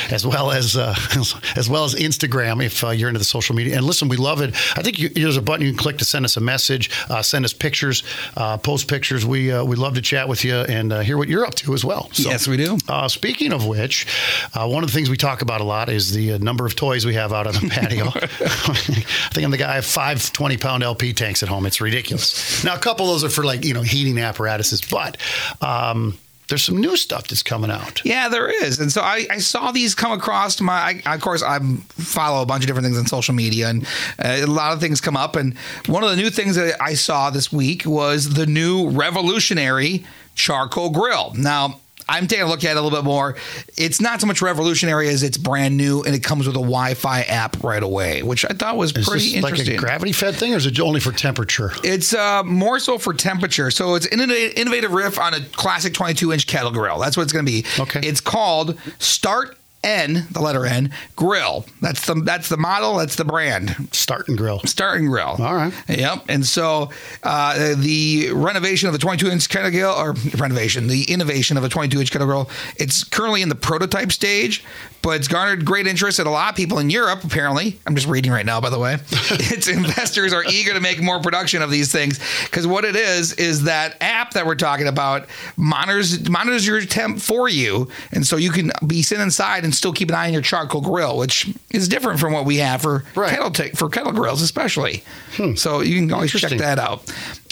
as 0.11 0.25
well 0.25 0.51
as 0.51 0.75
uh, 0.75 0.95
as 1.55 1.69
well 1.69 1.83
as 1.85 1.93
Instagram 1.95 2.63
if 2.63 2.83
uh, 2.83 2.89
you're 2.89 3.07
into 3.07 3.19
the 3.19 3.23
social 3.25 3.55
media. 3.55 3.75
And 3.77 3.85
listen, 3.85 4.07
we 4.09 4.17
love 4.17 4.41
it. 4.41 4.53
I 4.77 4.81
think 4.81 4.99
you, 4.99 5.09
there's 5.09 5.37
a 5.37 5.41
button 5.41 5.65
you 5.65 5.71
can 5.71 5.77
click 5.79 5.97
to 5.99 6.05
send 6.05 6.25
us 6.25 6.37
a 6.37 6.41
message, 6.41 6.89
uh, 7.09 7.21
send 7.21 7.45
us 7.45 7.53
pictures, 7.53 8.03
uh, 8.35 8.57
post 8.57 8.87
pictures. 8.87 9.25
We 9.25 9.51
uh, 9.51 9.63
we 9.63 9.75
love 9.75 9.93
to 9.95 10.01
chat 10.01 10.27
with 10.27 10.43
you 10.43 10.55
and 10.55 10.91
uh, 10.91 10.99
hear 11.01 11.17
what 11.17 11.29
you're 11.29 11.45
up 11.45 11.55
to 11.55 11.73
as 11.73 11.85
well. 11.85 12.09
So, 12.13 12.29
Yes, 12.29 12.47
we 12.47 12.57
do. 12.57 12.77
uh, 12.89 13.07
speaking 13.07 13.53
of 13.53 13.65
which, 13.67 14.05
uh, 14.53 14.67
one 14.67 14.83
of 14.83 14.89
the 14.89 14.93
things 14.95 15.09
we 15.09 15.17
talk 15.17 15.41
about 15.41 15.61
a 15.61 15.65
lot 15.65 15.87
is 15.89 16.11
the 16.13 16.33
uh, 16.33 16.37
number 16.39 16.65
of 16.65 16.75
toys 16.75 17.05
we 17.05 17.13
have 17.13 17.31
out 17.31 17.47
on 17.47 17.53
the 17.53 17.74
patio. 17.75 18.05
I 18.15 18.19
think 19.33 19.43
I'm 19.43 19.51
the 19.51 19.57
guy. 19.57 19.71
I 19.71 19.75
have 19.75 19.85
five 19.85 20.31
20 20.31 20.57
pound 20.57 20.83
LP 20.83 21.13
tanks 21.13 21.43
at 21.43 21.49
home. 21.49 21.65
It's 21.65 21.81
ridiculous. 21.81 22.63
Now, 22.63 22.75
a 22.75 22.79
couple 22.79 23.05
of 23.05 23.11
those 23.13 23.23
are 23.23 23.29
for 23.29 23.43
like, 23.43 23.65
you 23.65 23.73
know, 23.73 23.81
heating 23.81 24.17
apparatuses, 24.17 24.81
but 24.81 25.17
um, 25.61 26.17
there's 26.47 26.63
some 26.63 26.79
new 26.79 26.95
stuff 26.95 27.27
that's 27.27 27.43
coming 27.43 27.71
out. 27.71 28.01
Yeah, 28.05 28.29
there 28.29 28.49
is, 28.49 28.79
and 28.79 28.91
so 28.91 29.01
I, 29.01 29.25
I 29.29 29.37
saw 29.39 29.71
these 29.71 29.95
come 29.95 30.11
across 30.11 30.61
my. 30.61 31.01
I, 31.05 31.15
of 31.15 31.21
course, 31.21 31.41
I 31.41 31.59
follow 31.89 32.41
a 32.41 32.45
bunch 32.45 32.63
of 32.63 32.67
different 32.67 32.85
things 32.85 32.97
on 32.97 33.07
social 33.07 33.33
media, 33.33 33.69
and 33.69 33.85
uh, 34.19 34.41
a 34.41 34.45
lot 34.45 34.73
of 34.73 34.79
things 34.79 35.01
come 35.01 35.17
up. 35.17 35.35
And 35.35 35.57
one 35.87 36.03
of 36.03 36.09
the 36.09 36.15
new 36.15 36.29
things 36.29 36.55
that 36.55 36.81
I 36.81 36.93
saw 36.93 37.29
this 37.29 37.51
week 37.51 37.85
was 37.85 38.35
the 38.35 38.45
new 38.45 38.89
revolutionary 38.89 40.05
charcoal 40.35 40.89
grill. 40.91 41.33
Now. 41.35 41.79
I'm 42.07 42.27
taking 42.27 42.45
a 42.45 42.47
look 42.47 42.63
at 42.63 42.71
it 42.71 42.77
a 42.77 42.81
little 42.81 42.97
bit 42.97 43.03
more. 43.05 43.35
It's 43.77 43.99
not 43.99 44.21
so 44.21 44.27
much 44.27 44.41
revolutionary 44.41 45.09
as 45.09 45.23
it's 45.23 45.37
brand 45.37 45.75
new 45.77 46.03
and 46.03 46.13
it 46.15 46.23
comes 46.23 46.45
with 46.47 46.55
a 46.55 46.59
Wi-Fi 46.59 47.21
app 47.23 47.63
right 47.63 47.81
away, 47.81 48.21
which 48.23 48.45
I 48.45 48.49
thought 48.49 48.77
was 48.77 48.95
Is 48.95 49.07
pretty 49.07 49.33
this 49.33 49.43
like 49.43 49.51
interesting. 49.53 49.75
a 49.75 49.79
gravity 49.79 50.11
fed 50.11 50.35
thing 50.35 50.53
or 50.53 50.57
is 50.57 50.65
it 50.65 50.79
only 50.79 50.99
for 50.99 51.11
temperature? 51.11 51.71
It's 51.83 52.13
uh, 52.13 52.43
more 52.43 52.79
so 52.79 52.97
for 52.97 53.13
temperature. 53.13 53.71
So 53.71 53.95
it's 53.95 54.05
an 54.07 54.19
innovative 54.21 54.91
riff 54.91 55.19
on 55.19 55.33
a 55.33 55.41
classic 55.53 55.93
22 55.93 56.33
inch 56.33 56.47
kettle 56.47 56.71
grill. 56.71 56.99
That's 56.99 57.17
what 57.17 57.23
it's 57.23 57.33
going 57.33 57.45
to 57.45 57.51
be. 57.51 57.65
Okay. 57.79 58.01
It's 58.07 58.21
called 58.21 58.79
Start 58.99 59.57
N, 59.85 60.25
the 60.31 60.41
letter 60.41 60.65
N, 60.65 60.91
Grill. 61.15 61.65
That's 61.79 62.05
the 62.05 62.15
that's 62.15 62.49
the 62.49 62.57
model. 62.57 62.95
That's 62.95 63.15
the 63.15 63.23
brand. 63.23 63.89
Start 63.91 64.27
and 64.27 64.37
grill. 64.37 64.59
Start 64.61 64.99
and 64.99 65.07
Grill. 65.07 65.35
All 65.39 65.55
right. 65.55 65.73
Yep. 65.87 66.25
And 66.27 66.45
so 66.45 66.89
uh, 67.23 67.75
the 67.77 68.31
renovation 68.33 68.87
of 68.87 68.93
the 68.93 68.99
22 68.99 69.29
inch 69.29 69.47
kettle 69.47 69.71
grill, 69.71 69.91
or 69.91 70.15
renovation, 70.37 70.87
the 70.87 71.03
innovation 71.03 71.55
of 71.57 71.63
a 71.63 71.69
22 71.69 71.99
inch 71.99 72.11
kettle 72.11 72.27
grill, 72.27 72.49
it's 72.77 73.03
currently 73.03 73.43
in 73.43 73.49
the 73.49 73.55
prototype 73.55 74.11
stage, 74.11 74.63
but 75.03 75.17
it's 75.17 75.27
garnered 75.27 75.65
great 75.65 75.85
interest 75.85 76.19
at 76.19 76.25
a 76.25 76.31
lot 76.31 76.49
of 76.49 76.55
people 76.55 76.79
in 76.79 76.89
Europe, 76.89 77.23
apparently. 77.23 77.79
I'm 77.85 77.93
just 77.93 78.07
reading 78.07 78.31
right 78.31 78.45
now, 78.45 78.59
by 78.59 78.71
the 78.71 78.79
way. 78.79 78.93
its 79.11 79.67
investors 79.67 80.33
are 80.33 80.43
eager 80.45 80.73
to 80.73 80.79
make 80.79 80.99
more 81.01 81.19
production 81.19 81.61
of 81.61 81.69
these 81.69 81.91
things 81.91 82.19
because 82.45 82.65
what 82.65 82.85
it 82.85 82.95
is 82.95 83.33
is 83.33 83.63
that 83.65 83.97
app 84.01 84.33
that 84.33 84.47
we're 84.47 84.55
talking 84.55 84.87
about 84.87 85.27
monitors 85.57 86.27
monitors 86.27 86.65
your 86.65 86.81
temp 86.81 87.19
for 87.19 87.47
you. 87.47 87.87
And 88.11 88.25
so 88.25 88.37
you 88.37 88.49
can 88.49 88.71
be 88.87 89.03
sitting 89.03 89.23
inside 89.23 89.63
and 89.63 89.74
still 89.75 89.93
keep 89.93 90.09
an 90.09 90.15
eye 90.15 90.27
on 90.27 90.33
your 90.33 90.41
charcoal 90.41 90.81
grill, 90.81 91.17
which 91.17 91.47
is 91.71 91.87
different 91.87 92.19
from 92.19 92.33
what 92.33 92.45
we 92.45 92.57
have 92.57 92.81
for 92.81 93.03
Right. 93.15 93.29
kettle 93.31 93.51
ta- 93.51 93.75
for 93.75 93.89
kettle 93.89 94.11
grills, 94.13 94.41
especially. 94.41 95.03
So 95.55 95.81
you 95.81 95.99
can 95.99 96.11
always 96.13 96.31
check 96.31 96.57
that 96.59 96.79
out. 96.79 97.03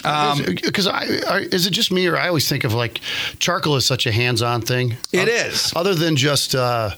Um, 0.04 0.42
Because 0.62 0.86
I, 0.86 1.06
I, 1.28 1.38
is 1.50 1.66
it 1.66 1.70
just 1.70 1.90
me 1.92 2.06
or 2.06 2.16
I 2.16 2.28
always 2.28 2.48
think 2.48 2.64
of 2.64 2.74
like 2.74 3.00
charcoal 3.38 3.76
is 3.76 3.86
such 3.86 4.06
a 4.06 4.12
hands-on 4.12 4.60
thing. 4.62 4.96
It 5.12 5.28
is 5.28 5.54
is. 5.54 5.72
Other 5.76 5.94
than 5.94 6.16
just 6.16 6.54
uh, 6.54 6.90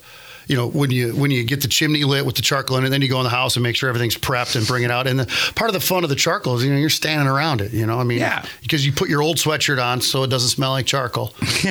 you 0.46 0.56
know 0.56 0.68
when 0.68 0.90
you 0.90 1.14
when 1.16 1.30
you 1.30 1.44
get 1.44 1.60
the 1.62 1.68
chimney 1.68 2.04
lit 2.04 2.24
with 2.26 2.36
the 2.36 2.42
charcoal 2.42 2.76
in 2.78 2.84
it, 2.84 2.90
then 2.90 3.02
you 3.02 3.08
go 3.08 3.18
in 3.18 3.24
the 3.24 3.30
house 3.30 3.56
and 3.56 3.62
make 3.62 3.76
sure 3.76 3.88
everything's 3.88 4.16
prepped 4.16 4.56
and 4.56 4.66
bring 4.66 4.82
it 4.84 4.90
out. 4.90 5.06
And 5.06 5.18
the, 5.20 5.26
part 5.54 5.68
of 5.68 5.74
the 5.74 5.80
fun 5.80 6.04
of 6.04 6.10
the 6.10 6.16
charcoal 6.16 6.56
is 6.56 6.64
you 6.64 6.70
know 6.72 6.78
you're 6.78 6.88
standing 6.90 7.26
around 7.28 7.60
it. 7.60 7.72
You 7.72 7.86
know, 7.86 7.98
I 7.98 8.04
mean, 8.04 8.18
Yeah. 8.18 8.44
because 8.62 8.84
you 8.86 8.92
put 8.92 9.08
your 9.08 9.22
old 9.22 9.36
sweatshirt 9.38 9.82
on 9.82 10.00
so 10.00 10.22
it 10.22 10.28
doesn't 10.28 10.50
smell 10.50 10.70
like 10.70 10.86
charcoal. 10.86 11.34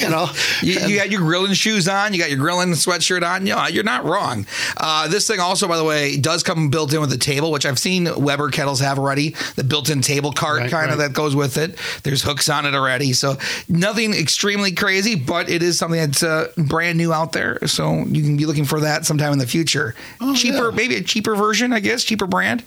you 0.00 0.08
know, 0.08 0.28
You, 0.62 0.80
you 0.86 0.96
got 0.96 1.10
your 1.10 1.20
grilling 1.20 1.52
shoes 1.54 1.88
on. 1.88 2.12
You 2.14 2.20
got 2.20 2.30
your 2.30 2.38
grilling 2.38 2.70
sweatshirt 2.72 3.22
on. 3.26 3.46
You 3.46 3.54
know, 3.54 3.66
you're 3.66 3.84
not 3.84 4.04
wrong. 4.04 4.46
Uh, 4.76 5.08
this 5.08 5.26
thing 5.26 5.40
also, 5.40 5.68
by 5.68 5.76
the 5.76 5.84
way, 5.84 6.16
does 6.16 6.42
come 6.42 6.70
built 6.70 6.92
in 6.92 7.00
with 7.00 7.10
the 7.10 7.18
table, 7.18 7.50
which 7.52 7.66
I've 7.66 7.78
seen 7.78 8.08
Weber 8.16 8.50
kettles 8.50 8.80
have 8.80 8.98
already. 8.98 9.34
The 9.56 9.64
built-in 9.64 10.00
table 10.02 10.32
cart 10.32 10.60
Right, 10.60 10.70
kind 10.70 10.90
of 10.90 10.98
right. 10.98 11.08
that 11.08 11.14
goes 11.14 11.34
with 11.36 11.56
it. 11.58 11.76
There's 12.02 12.22
hooks 12.22 12.48
on 12.48 12.66
it 12.66 12.74
already, 12.74 13.12
so 13.12 13.36
nothing 13.68 14.14
extremely 14.14 14.72
crazy, 14.72 15.14
but 15.14 15.48
it 15.50 15.62
is 15.62 15.78
something 15.78 16.00
that's 16.00 16.22
uh, 16.22 16.50
brand 16.56 16.98
new 16.98 17.12
out 17.12 17.32
there. 17.32 17.58
So 17.66 18.04
you 18.06 18.21
can 18.22 18.36
be 18.36 18.46
looking 18.46 18.64
for 18.64 18.80
that 18.80 19.04
sometime 19.06 19.32
in 19.32 19.38
the 19.38 19.46
future. 19.46 19.94
Oh, 20.20 20.34
cheaper, 20.34 20.70
yeah. 20.70 20.76
maybe 20.76 20.96
a 20.96 21.02
cheaper 21.02 21.34
version, 21.34 21.72
I 21.72 21.80
guess, 21.80 22.04
cheaper 22.04 22.26
brand. 22.26 22.62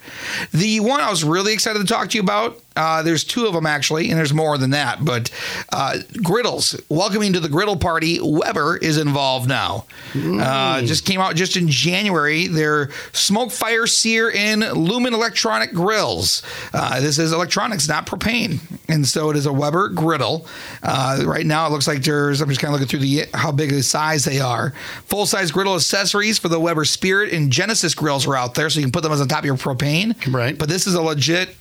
The 0.51 0.79
one 0.79 0.99
I 1.01 1.09
was 1.09 1.23
really 1.23 1.53
excited 1.53 1.79
to 1.79 1.85
talk 1.85 2.09
to 2.09 2.17
you 2.17 2.23
about. 2.23 2.61
Uh, 2.75 3.01
there's 3.01 3.23
two 3.23 3.45
of 3.45 3.53
them 3.53 3.65
actually, 3.65 4.09
and 4.09 4.17
there's 4.17 4.33
more 4.33 4.57
than 4.57 4.71
that. 4.71 5.03
But 5.03 5.31
uh, 5.71 5.99
griddles, 6.23 6.79
welcoming 6.89 7.33
to 7.33 7.39
the 7.39 7.49
griddle 7.49 7.77
party, 7.77 8.19
Weber 8.21 8.77
is 8.77 8.97
involved 8.97 9.47
now. 9.47 9.85
Uh, 10.15 10.81
just 10.81 11.05
came 11.05 11.19
out 11.19 11.35
just 11.35 11.57
in 11.57 11.67
January. 11.69 12.47
Their 12.47 12.91
smoke 13.13 13.51
fire 13.51 13.87
sear 13.87 14.29
in 14.29 14.61
Lumin 14.61 15.13
electronic 15.13 15.73
grills. 15.73 16.43
Uh, 16.73 16.99
this 16.99 17.19
is 17.19 17.31
electronics, 17.31 17.87
not 17.87 18.05
propane, 18.05 18.59
and 18.87 19.05
so 19.05 19.29
it 19.29 19.37
is 19.37 19.45
a 19.45 19.53
Weber 19.53 19.89
griddle. 19.89 20.47
Uh, 20.83 21.23
right 21.25 21.45
now, 21.45 21.67
it 21.67 21.71
looks 21.71 21.87
like 21.87 22.03
there's. 22.03 22.41
I'm 22.41 22.49
just 22.49 22.61
kind 22.61 22.73
of 22.73 22.79
looking 22.79 22.89
through 22.89 23.07
the 23.07 23.25
how 23.33 23.51
big 23.51 23.71
the 23.71 23.83
size 23.83 24.25
they 24.25 24.39
are. 24.39 24.73
Full 25.05 25.25
size 25.25 25.51
griddle 25.51 25.75
accessories 25.75 26.37
for 26.39 26.49
the 26.49 26.59
Weber 26.59 26.85
Spirit 26.85 27.33
and 27.33 27.51
Genesis 27.51 27.93
grills 27.93 28.27
are 28.27 28.35
out 28.35 28.55
there, 28.55 28.69
so 28.69 28.79
you 28.79 28.85
can 28.85 28.91
put 28.91 29.03
them 29.03 29.11
as 29.11 29.21
on 29.21 29.27
top 29.27 29.39
of 29.39 29.45
your 29.45 29.55
propane. 29.55 30.15
Right. 30.33 30.57
But 30.57 30.69
this 30.69 30.87
is 30.87 30.93
a 30.93 31.01
legit 31.01 31.55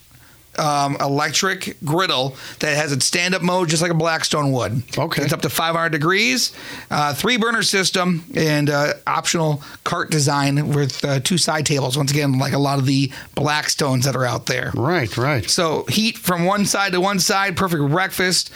um, 0.59 0.97
electric 0.99 1.77
griddle 1.83 2.35
that 2.59 2.75
has 2.75 2.91
its 2.91 3.05
stand-up 3.05 3.41
mode 3.41 3.69
just 3.69 3.81
like 3.81 3.91
a 3.91 3.95
Blackstone 3.95 4.51
would. 4.51 4.83
Okay. 4.97 5.23
It's 5.23 5.33
up 5.33 5.41
to 5.41 5.49
500 5.49 5.89
degrees, 5.89 6.53
uh, 6.91 7.13
three 7.13 7.37
burner 7.37 7.63
system, 7.63 8.23
and 8.35 8.69
uh, 8.69 8.93
optional 9.07 9.61
cart 9.83 10.11
design 10.11 10.69
with 10.73 11.03
uh, 11.03 11.19
two 11.19 11.37
side 11.37 11.65
tables. 11.65 11.97
Once 11.97 12.11
again, 12.11 12.37
like 12.39 12.53
a 12.53 12.59
lot 12.59 12.79
of 12.79 12.85
the 12.85 13.09
Blackstones 13.35 14.03
that 14.03 14.15
are 14.15 14.25
out 14.25 14.45
there. 14.45 14.71
right, 14.75 15.15
right. 15.17 15.49
So 15.49 15.85
heat 15.89 16.17
from 16.17 16.45
one 16.45 16.65
side 16.65 16.91
to 16.93 17.01
one 17.01 17.19
side, 17.19 17.55
perfect 17.57 17.87
breakfast. 17.89 18.51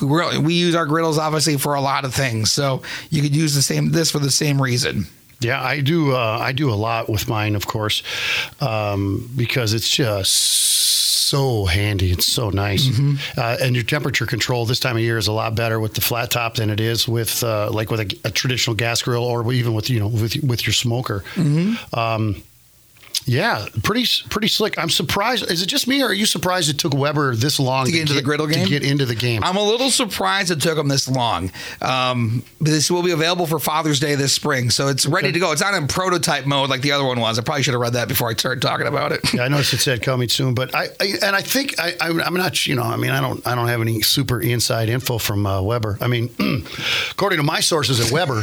We 0.00 0.54
use 0.54 0.74
our 0.74 0.86
griddles 0.86 1.18
obviously 1.18 1.58
for 1.58 1.74
a 1.74 1.80
lot 1.80 2.04
of 2.04 2.14
things, 2.14 2.50
so 2.50 2.82
you 3.10 3.22
could 3.22 3.36
use 3.36 3.54
the 3.54 3.62
same 3.62 3.92
this 3.92 4.10
for 4.10 4.18
the 4.18 4.30
same 4.30 4.60
reason. 4.60 5.06
Yeah, 5.40 5.62
I 5.62 5.80
do. 5.80 6.12
Uh, 6.12 6.38
I 6.40 6.52
do 6.52 6.70
a 6.70 6.74
lot 6.74 7.08
with 7.08 7.28
mine, 7.28 7.56
of 7.56 7.66
course, 7.66 8.02
um, 8.60 9.28
because 9.36 9.74
it's 9.74 9.88
just 9.88 10.32
so 11.32 11.64
handy. 11.64 12.12
It's 12.12 12.26
so 12.26 12.50
nice, 12.50 12.86
uh, 13.38 13.56
and 13.62 13.74
your 13.74 13.84
temperature 13.84 14.26
control 14.26 14.66
this 14.66 14.80
time 14.80 14.96
of 14.96 15.02
year 15.02 15.16
is 15.18 15.28
a 15.28 15.32
lot 15.32 15.54
better 15.54 15.80
with 15.80 15.94
the 15.94 16.02
flat 16.02 16.30
top 16.30 16.56
than 16.56 16.68
it 16.70 16.78
is 16.80 17.08
with 17.08 17.42
uh, 17.42 17.70
like 17.70 17.90
with 17.90 18.00
a, 18.00 18.28
a 18.28 18.30
traditional 18.30 18.76
gas 18.76 19.00
grill 19.02 19.24
or 19.24 19.50
even 19.52 19.72
with 19.74 19.88
you 19.88 19.98
know 19.98 20.08
with 20.08 20.36
with 20.44 20.66
your 20.66 20.74
smoker. 20.74 21.24
Um, 21.92 22.42
Yeah, 23.24 23.66
pretty 23.82 24.06
pretty 24.30 24.48
slick. 24.48 24.78
I'm 24.78 24.90
surprised. 24.90 25.50
Is 25.50 25.62
it 25.62 25.66
just 25.66 25.86
me, 25.86 26.02
or 26.02 26.06
are 26.06 26.12
you 26.12 26.26
surprised 26.26 26.68
it 26.68 26.78
took 26.78 26.94
Weber 26.94 27.36
this 27.36 27.60
long 27.60 27.86
To 27.86 27.92
get 27.92 28.02
into 28.02 28.14
the 28.14 28.22
griddle 28.22 28.46
game? 28.46 28.64
To 28.64 28.70
get 28.70 28.84
into 28.84 29.06
the 29.06 29.14
game. 29.14 29.44
I'm 29.44 29.56
a 29.56 29.62
little 29.62 29.90
surprised 29.90 30.50
it 30.50 30.60
took 30.60 30.76
them 30.76 30.88
this 30.88 31.08
long. 31.08 31.50
Um, 31.80 32.42
this 32.60 32.90
will 32.90 33.02
be 33.02 33.12
available 33.12 33.46
for 33.46 33.58
Father's 33.58 34.00
Day 34.00 34.16
this 34.16 34.32
spring, 34.32 34.70
so 34.70 34.88
it's 34.88 35.06
ready 35.06 35.30
to 35.30 35.38
go. 35.38 35.52
It's 35.52 35.60
not 35.60 35.74
in 35.74 35.86
prototype 35.86 36.46
mode 36.46 36.68
like 36.70 36.80
the 36.80 36.92
other 36.92 37.04
one 37.04 37.20
was. 37.20 37.38
I 37.38 37.42
probably 37.42 37.62
should 37.62 37.74
have 37.74 37.80
read 37.80 37.92
that 37.94 38.08
before 38.08 38.28
I 38.28 38.34
started 38.34 38.60
talking 38.60 38.86
about 38.86 39.12
it. 39.12 39.32
Yeah, 39.32 39.42
I 39.42 39.48
noticed 39.48 39.72
it 39.72 39.78
said 39.78 40.02
coming 40.02 40.28
soon, 40.28 40.54
but 40.54 40.74
I, 40.74 40.88
I 41.00 41.14
and 41.22 41.36
I 41.36 41.42
think 41.42 41.78
I, 41.78 41.94
I'm 42.00 42.34
not 42.34 42.66
you 42.66 42.74
know 42.74 42.82
I 42.82 42.96
mean 42.96 43.10
I 43.10 43.20
don't 43.20 43.46
I 43.46 43.54
don't 43.54 43.68
have 43.68 43.80
any 43.80 44.02
super 44.02 44.40
inside 44.40 44.88
info 44.88 45.18
from 45.18 45.46
uh, 45.46 45.62
Weber. 45.62 45.96
I 46.00 46.08
mean, 46.08 46.30
according 47.10 47.38
to 47.38 47.44
my 47.44 47.60
sources 47.60 48.00
at 48.00 48.12
Weber. 48.12 48.42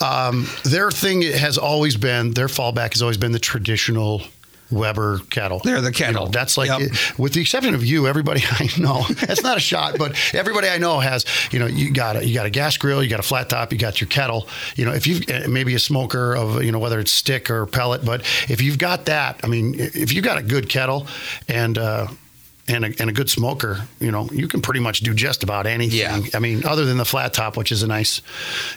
Um, 0.00 0.46
their 0.64 0.90
thing 0.90 1.22
has 1.22 1.58
always 1.58 1.96
been 1.96 2.32
their 2.32 2.46
fallback 2.48 2.92
has 2.92 3.02
always 3.02 3.16
been 3.18 3.32
the 3.32 3.38
traditional 3.38 4.22
Weber 4.70 5.20
kettle. 5.30 5.60
They're 5.62 5.80
the 5.82 5.88
You 5.88 5.92
kettle. 5.92 6.24
know, 6.24 6.30
that's 6.30 6.56
like, 6.56 6.68
Yep. 6.68 6.90
with 7.18 7.34
the 7.34 7.40
exception 7.42 7.74
of 7.74 7.84
you, 7.84 8.08
everybody 8.08 8.42
I 8.50 8.68
know. 8.78 9.02
That's 9.26 9.42
not 9.42 9.56
a 9.58 9.60
shot, 9.60 9.98
but 9.98 10.16
everybody 10.34 10.68
I 10.68 10.78
know 10.78 10.98
has. 11.00 11.26
You 11.52 11.58
know, 11.60 11.66
you 11.66 11.92
got 11.92 12.16
a 12.16 12.26
you 12.26 12.34
got 12.34 12.46
a 12.46 12.50
gas 12.50 12.76
grill, 12.78 13.02
you 13.02 13.10
got 13.10 13.20
a 13.20 13.24
flat 13.24 13.50
top, 13.50 13.72
you 13.72 13.78
got 13.78 14.00
your 14.00 14.08
kettle. 14.08 14.48
You 14.74 14.86
know, 14.86 14.92
if 14.92 15.06
you 15.06 15.20
maybe 15.48 15.74
a 15.74 15.78
smoker 15.78 16.34
of 16.34 16.64
you 16.64 16.72
know 16.72 16.78
whether 16.78 16.98
it's 16.98 17.12
stick 17.12 17.50
or 17.50 17.66
pellet, 17.66 18.04
but 18.04 18.22
if 18.48 18.62
you've 18.62 18.78
got 18.78 19.04
that, 19.04 19.38
I 19.44 19.48
mean, 19.48 19.74
if 19.78 20.12
you've 20.12 20.24
got 20.24 20.38
a 20.38 20.42
good 20.42 20.68
kettle 20.68 21.06
and. 21.46 21.76
Uh, 21.78 22.06
and 22.66 22.84
a, 22.84 22.94
and 22.98 23.10
a 23.10 23.12
good 23.12 23.28
smoker, 23.28 23.86
you 24.00 24.10
know, 24.10 24.26
you 24.32 24.48
can 24.48 24.62
pretty 24.62 24.80
much 24.80 25.00
do 25.00 25.12
just 25.12 25.42
about 25.42 25.66
anything. 25.66 25.98
Yeah. 25.98 26.20
I 26.34 26.38
mean, 26.38 26.64
other 26.64 26.84
than 26.86 26.96
the 26.96 27.04
flat 27.04 27.34
top, 27.34 27.56
which 27.56 27.70
is 27.70 27.82
a 27.82 27.86
nice, 27.86 28.22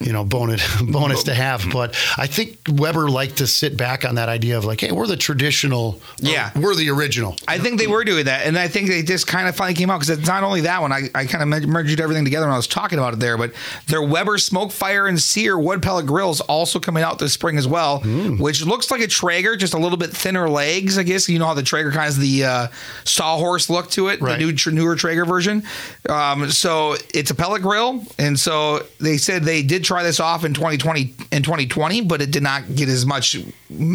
you 0.02 0.12
know, 0.12 0.26
bonus 0.26 0.82
bonus 0.82 1.24
to 1.24 1.34
have. 1.34 1.66
But 1.72 1.96
I 2.18 2.28
think 2.28 2.58
Weber 2.70 3.10
liked 3.10 3.38
to 3.38 3.48
sit 3.48 3.78
back 3.78 4.04
on 4.04 4.16
that 4.16 4.28
idea 4.30 4.58
of 4.58 4.66
like, 4.66 4.82
hey, 4.82 4.92
we're 4.92 5.08
the 5.08 5.16
traditional. 5.18 6.02
Yeah. 6.20 6.52
we're 6.56 6.76
the 6.76 6.90
original. 6.90 7.36
I 7.48 7.60
think 7.60 7.80
they 7.80 7.88
were 7.88 8.04
doing 8.04 8.26
that, 8.26 8.46
and 8.46 8.58
I 8.58 8.68
think 8.68 8.88
they 8.90 9.04
just 9.04 9.28
kind 9.28 9.48
of 9.48 9.56
finally 9.56 9.76
came 9.76 9.90
out 9.90 10.00
because 10.00 10.18
it's 10.18 10.28
not 10.28 10.44
only 10.44 10.62
that 10.62 10.82
one. 10.82 10.92
I, 10.92 11.10
I 11.16 11.26
kind 11.26 11.42
of 11.54 11.68
merged 11.70 12.00
everything 12.02 12.26
together 12.26 12.46
when 12.48 12.54
I 12.54 12.58
was 12.58 12.68
talking 12.68 13.00
about 13.00 13.14
it 13.14 13.20
there, 13.20 13.38
but 13.38 13.54
their 13.88 14.02
Weber 14.02 14.38
Smoke 14.38 14.72
Fire 14.72 15.08
and 15.08 15.20
Sear 15.20 15.58
wood 15.58 15.82
pellet 15.82 16.06
grills 16.06 16.42
also 16.42 16.80
coming 16.80 17.04
out 17.04 17.20
this 17.20 17.34
spring 17.34 17.58
as 17.58 17.68
well, 17.68 18.00
which 18.02 18.66
looks 18.66 18.92
like 18.92 19.02
a 19.02 19.08
Traeger, 19.08 19.56
just 19.56 19.74
a 19.74 19.78
little 19.78 19.98
bit 19.98 20.12
thinner 20.12 20.50
legs. 20.50 20.98
I 20.98 21.04
guess 21.04 21.30
you 21.30 21.40
know 21.40 21.46
how 21.46 21.54
the 21.54 21.64
Traeger 21.64 21.90
kind 21.92 22.00
of 22.00 22.06
has 22.06 22.18
the 22.18 22.44
uh, 22.44 22.68
sawhorse 23.06 23.70
look 23.78 23.90
to 23.92 24.08
it, 24.10 24.22
Right. 24.22 24.38
the 24.40 24.46
new 24.46 24.54
tr- 24.54 24.72
newer 24.72 24.96
Traeger 24.96 25.26
version. 25.26 25.64
Um, 26.10 26.50
so 26.52 26.96
it's 27.14 27.32
a 27.32 27.36
pellet 27.36 27.62
grill, 27.62 28.04
and 28.18 28.40
so 28.40 28.84
they 29.00 29.18
said 29.18 29.44
they 29.44 29.62
did 29.64 29.84
try 29.84 30.04
this 30.04 30.20
off 30.20 30.44
in 30.44 30.54
2020 30.54 31.14
in 31.32 31.44
2020, 31.44 32.02
but 32.02 32.22
it 32.22 32.32
did 32.32 32.44
not 32.44 32.76
get 32.76 32.90
as 32.90 33.06
much 33.06 33.36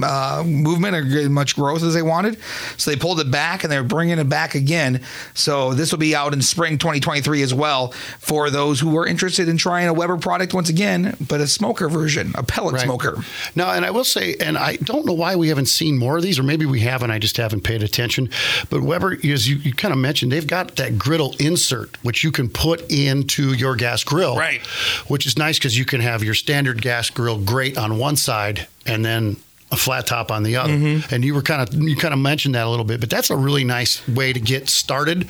uh, 0.05 0.43
movement 0.47 0.95
or 0.95 1.03
get 1.03 1.23
as 1.25 1.29
much 1.29 1.55
growth 1.57 1.83
as 1.83 1.95
they 1.95 2.03
wanted. 2.03 2.39
So 2.77 2.91
they 2.91 2.97
pulled 2.97 3.21
it 3.21 3.31
back, 3.31 3.65
and 3.65 3.73
they're 3.73 3.83
bringing 3.83 4.19
it 4.19 4.29
back 4.29 4.55
again. 4.55 5.01
So 5.35 5.75
this 5.75 5.91
will 5.93 5.99
be 5.99 6.15
out 6.15 6.33
in 6.33 6.43
spring 6.43 6.79
2023 6.79 7.43
as 7.43 7.53
well 7.55 7.93
for 8.21 8.51
those 8.51 8.79
who 8.81 8.97
are 8.99 9.07
interested 9.07 9.49
in 9.49 9.57
trying 9.57 9.89
a 9.89 9.93
Weber 9.93 10.17
product 10.19 10.55
once 10.55 10.69
again, 10.69 11.17
but 11.29 11.41
a 11.41 11.47
smoker 11.47 11.89
version, 11.89 12.33
a 12.37 12.43
pellet 12.43 12.75
Right. 12.75 12.85
smoker. 12.85 13.23
No, 13.57 13.69
and 13.71 13.85
I 13.85 13.91
will 13.91 14.05
say, 14.05 14.37
and 14.41 14.57
I 14.59 14.77
don't 14.77 15.05
know 15.07 15.13
why 15.15 15.37
we 15.37 15.49
haven't 15.49 15.67
seen 15.67 15.99
more 15.99 16.17
of 16.19 16.23
these, 16.23 16.39
or 16.39 16.43
maybe 16.43 16.67
we 16.67 16.81
haven't. 16.81 17.11
I 17.11 17.19
just 17.19 17.37
haven't 17.37 17.63
paid 17.63 17.83
attention. 17.83 18.29
But 18.71 18.83
Weber, 18.83 19.19
as 19.25 19.49
you, 19.49 19.72
you 19.73 19.77
kind 19.77 19.93
of 19.93 19.99
mentioned, 19.99 20.31
they've 20.31 20.47
got 20.47 20.77
that 20.77 20.99
griddle 20.99 21.35
insert, 21.39 21.97
which 22.05 22.23
you 22.23 22.31
can 22.31 22.51
put 22.51 22.91
into 22.93 23.55
your 23.55 23.75
gas 23.75 24.05
grill, 24.05 24.37
Right. 24.37 24.61
Which 25.09 25.25
is 25.25 25.39
nice 25.39 25.59
because 25.59 25.79
you 25.79 25.87
can 25.87 26.03
have 26.03 26.23
your 26.23 26.35
standard 26.35 26.83
gas 26.83 27.09
grill 27.09 27.39
grate 27.39 27.79
on 27.79 27.97
one 27.99 28.17
side, 28.17 28.67
and 28.85 29.03
then 29.03 29.39
a 29.71 29.77
flat 29.77 30.07
top 30.07 30.31
on 30.31 30.43
the 30.43 30.57
other. 30.57 30.75
Mm-hmm. 30.75 31.15
And 31.15 31.25
you 31.25 31.35
were 31.35 31.41
kind 31.41 31.67
of 31.67 31.75
you 31.75 31.97
kind 31.97 32.13
of 32.13 32.21
mentioned 32.21 32.55
that 32.55 32.67
a 32.67 32.69
little 32.69 32.85
bit, 32.85 33.01
but 33.01 33.09
that's 33.09 33.31
a 33.31 33.37
really 33.37 33.65
nice 33.65 34.07
way 34.07 34.33
to 34.33 34.41
get 34.41 34.69
started 34.69 35.27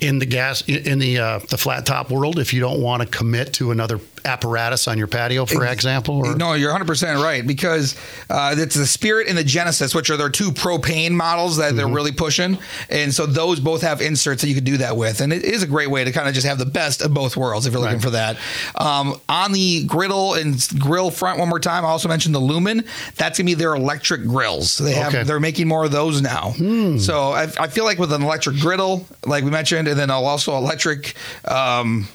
in 0.00 0.18
the 0.18 0.26
gas 0.26 0.62
in 0.62 0.86
in 0.86 0.98
the 0.98 1.18
uh, 1.18 1.38
the 1.50 1.58
flat 1.58 1.84
top 1.84 2.10
world. 2.10 2.38
If 2.38 2.54
you 2.54 2.60
don't 2.60 2.80
want 2.80 3.02
to 3.02 3.08
commit 3.08 3.52
to 3.54 3.70
another 3.70 4.00
apparatus 4.24 4.88
on 4.88 4.96
your 4.98 5.06
patio, 5.06 5.44
for 5.46 5.64
example, 5.66 6.16
or 6.26 6.34
No, 6.36 6.54
you're 6.54 6.72
100% 6.72 7.22
right 7.22 7.46
because 7.46 7.94
uh, 8.30 8.54
it's 8.56 8.74
the 8.74 8.86
Spirit 8.86 9.28
and 9.28 9.36
the 9.36 9.44
Genesis, 9.44 9.94
which 9.94 10.10
are 10.10 10.16
their 10.16 10.30
two 10.30 10.50
propane 10.50 11.10
models 11.12 11.56
that 11.58 11.64
Mm-hmm. 11.68 11.76
they're 11.76 11.88
really 11.88 12.12
pushing. 12.12 12.58
And 12.90 13.12
so 13.12 13.26
those 13.26 13.58
both 13.60 13.82
have 13.82 14.00
inserts 14.00 14.42
that 14.42 14.48
you 14.48 14.54
could 14.54 14.64
do 14.64 14.76
that 14.78 14.96
with. 14.96 15.20
And 15.20 15.32
it 15.32 15.44
is 15.44 15.62
a 15.62 15.66
great 15.66 15.90
way 15.90 16.04
to 16.04 16.12
kind 16.12 16.28
of 16.28 16.34
just 16.34 16.46
have 16.46 16.58
the 16.58 16.66
best 16.66 17.02
of 17.02 17.12
both 17.14 17.36
worlds 17.36 17.66
if 17.66 17.72
you're 17.72 17.80
looking 17.80 17.96
Right. 17.96 18.02
for 18.02 18.10
that. 18.10 18.36
Um, 18.76 19.20
on 19.28 19.52
the 19.52 19.84
griddle 19.84 20.34
and 20.34 20.56
grill 20.78 21.10
front, 21.10 21.38
one 21.38 21.48
more 21.48 21.60
time, 21.60 21.84
I 21.84 21.88
also 21.88 22.08
mentioned 22.08 22.34
the 22.34 22.40
Lumin. 22.40 22.84
That's 23.16 23.38
going 23.38 23.46
to 23.46 23.50
be 23.50 23.54
their 23.54 23.74
electric 23.74 24.22
grills. 24.22 24.78
They 24.78 24.92
have, 24.92 25.08
Okay. 25.08 25.22
Hmm. 25.22 25.26
They're 25.28 25.40
making 25.40 25.68
more 25.68 25.84
of 25.84 25.90
those 25.92 26.20
now. 26.22 26.52
So 26.98 27.32
I, 27.32 27.44
I 27.58 27.68
feel 27.68 27.84
like 27.84 27.98
with 27.98 28.12
an 28.12 28.22
electric 28.22 28.58
griddle, 28.60 29.06
like 29.26 29.44
we 29.44 29.50
mentioned, 29.50 29.88
and 29.88 29.98
then 29.98 30.10
I'll 30.10 30.26
also 30.26 30.56
electric. 30.56 31.14
Um, 31.46 32.08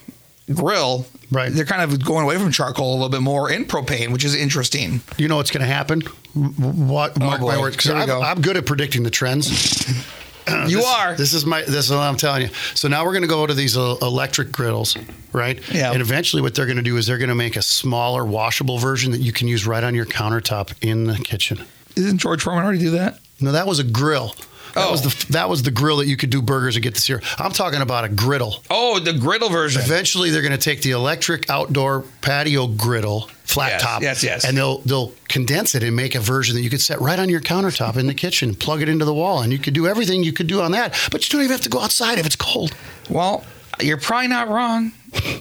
grill 0.53 1.05
Right. 1.31 1.51
they're 1.51 1.65
kind 1.65 1.81
of 1.83 2.03
going 2.03 2.23
away 2.23 2.37
from 2.37 2.51
charcoal 2.51 2.91
a 2.91 2.95
little 2.95 3.09
bit 3.09 3.21
more 3.21 3.51
in 3.51 3.65
propane 3.65 4.11
which 4.11 4.25
is 4.25 4.33
interesting 4.35 5.01
You 5.17 5.27
know 5.27 5.35
what's 5.35 5.51
going 5.51 5.61
to 5.61 5.71
happen? 5.73 6.01
What? 6.33 7.19
Mark 7.19 7.41
my 7.41 7.55
Oh, 7.55 7.61
words. 7.61 7.87
I'm, 7.89 8.07
go. 8.07 8.21
I'm 8.21 8.41
good 8.41 8.57
at 8.57 8.65
predicting 8.65 9.03
the 9.03 9.09
trends. 9.09 9.87
you 10.67 10.77
This- 10.77 10.85
are 10.85 11.15
This 11.15 11.33
is 11.33 11.45
my. 11.45 11.61
This 11.63 11.85
is 11.85 11.91
what 11.91 11.99
I'm 11.99 12.17
telling 12.17 12.43
you. 12.43 12.49
So 12.73 12.87
now 12.87 13.03
we're 13.05 13.11
going 13.13 13.21
to 13.23 13.27
go 13.27 13.45
to 13.45 13.53
these 13.53 13.77
uh, 13.77 13.95
electric 14.01 14.51
griddles, 14.51 14.95
right? 15.33 15.59
Yeah. 15.73 15.91
And 15.91 16.01
eventually, 16.01 16.41
what 16.41 16.55
they're 16.55 16.65
going 16.65 16.77
to 16.77 16.83
do 16.83 16.97
is 16.97 17.05
they're 17.05 17.17
going 17.19 17.29
to 17.29 17.35
make 17.35 17.55
a 17.55 17.61
smaller, 17.61 18.25
washable 18.25 18.77
version 18.79 19.11
that 19.11 19.19
you 19.21 19.31
can 19.31 19.47
use 19.47 19.67
right 19.67 19.83
on 19.83 19.93
your 19.95 20.05
countertop 20.05 20.73
in 20.81 21.05
the 21.05 21.17
kitchen. 21.17 21.63
Isn't 21.95 22.17
George 22.17 22.41
Foreman 22.41 22.63
already 22.63 22.79
do 22.79 22.91
that? 22.91 23.19
No, 23.41 23.51
that 23.51 23.67
was 23.67 23.79
a 23.79 23.83
grill. 23.83 24.35
That 24.75 24.87
Oh. 24.87 24.91
was 24.91 25.01
the 25.01 25.31
that 25.33 25.49
was 25.49 25.63
the 25.63 25.71
grill 25.71 25.97
that 25.97 26.07
you 26.07 26.17
could 26.17 26.29
do 26.29 26.41
burgers 26.41 26.75
and 26.75 26.83
get 26.83 26.95
the 26.95 27.01
sear. 27.01 27.21
I'm 27.37 27.51
talking 27.51 27.81
about 27.81 28.03
a 28.05 28.09
griddle. 28.09 28.63
Oh, 28.69 28.99
the 28.99 29.13
griddle 29.13 29.49
version. 29.49 29.81
Eventually, 29.81 30.29
they're 30.29 30.41
going 30.41 30.51
to 30.51 30.57
take 30.57 30.81
the 30.81 30.91
electric 30.91 31.49
outdoor 31.49 32.03
patio 32.21 32.67
griddle, 32.67 33.29
flat 33.43 33.71
Yes, 33.73 33.81
top, 33.81 34.01
yes, 34.01 34.23
yes. 34.23 34.45
and 34.45 34.57
they'll 34.57 34.79
they'll 34.79 35.13
condense 35.27 35.75
it 35.75 35.83
and 35.83 35.95
make 35.95 36.15
a 36.15 36.19
version 36.19 36.55
that 36.55 36.61
you 36.61 36.69
could 36.69 36.81
set 36.81 36.99
right 37.01 37.19
on 37.19 37.29
your 37.29 37.41
countertop 37.41 37.97
in 37.97 38.07
the 38.07 38.13
kitchen, 38.13 38.55
plug 38.55 38.81
it 38.81 38.89
into 38.89 39.05
the 39.05 39.13
wall, 39.13 39.41
and 39.41 39.51
you 39.51 39.59
could 39.59 39.73
do 39.73 39.87
everything 39.87 40.23
you 40.23 40.33
could 40.33 40.47
do 40.47 40.61
on 40.61 40.71
that. 40.71 40.93
But 41.11 41.27
you 41.27 41.33
don't 41.33 41.43
even 41.43 41.51
have 41.51 41.61
to 41.61 41.69
go 41.69 41.79
outside 41.79 42.19
if 42.19 42.25
it's 42.25 42.35
cold. 42.35 42.73
Well, 43.09 43.43
you're 43.81 43.97
probably 43.97 44.27
not 44.27 44.49
wrong. 44.49 44.91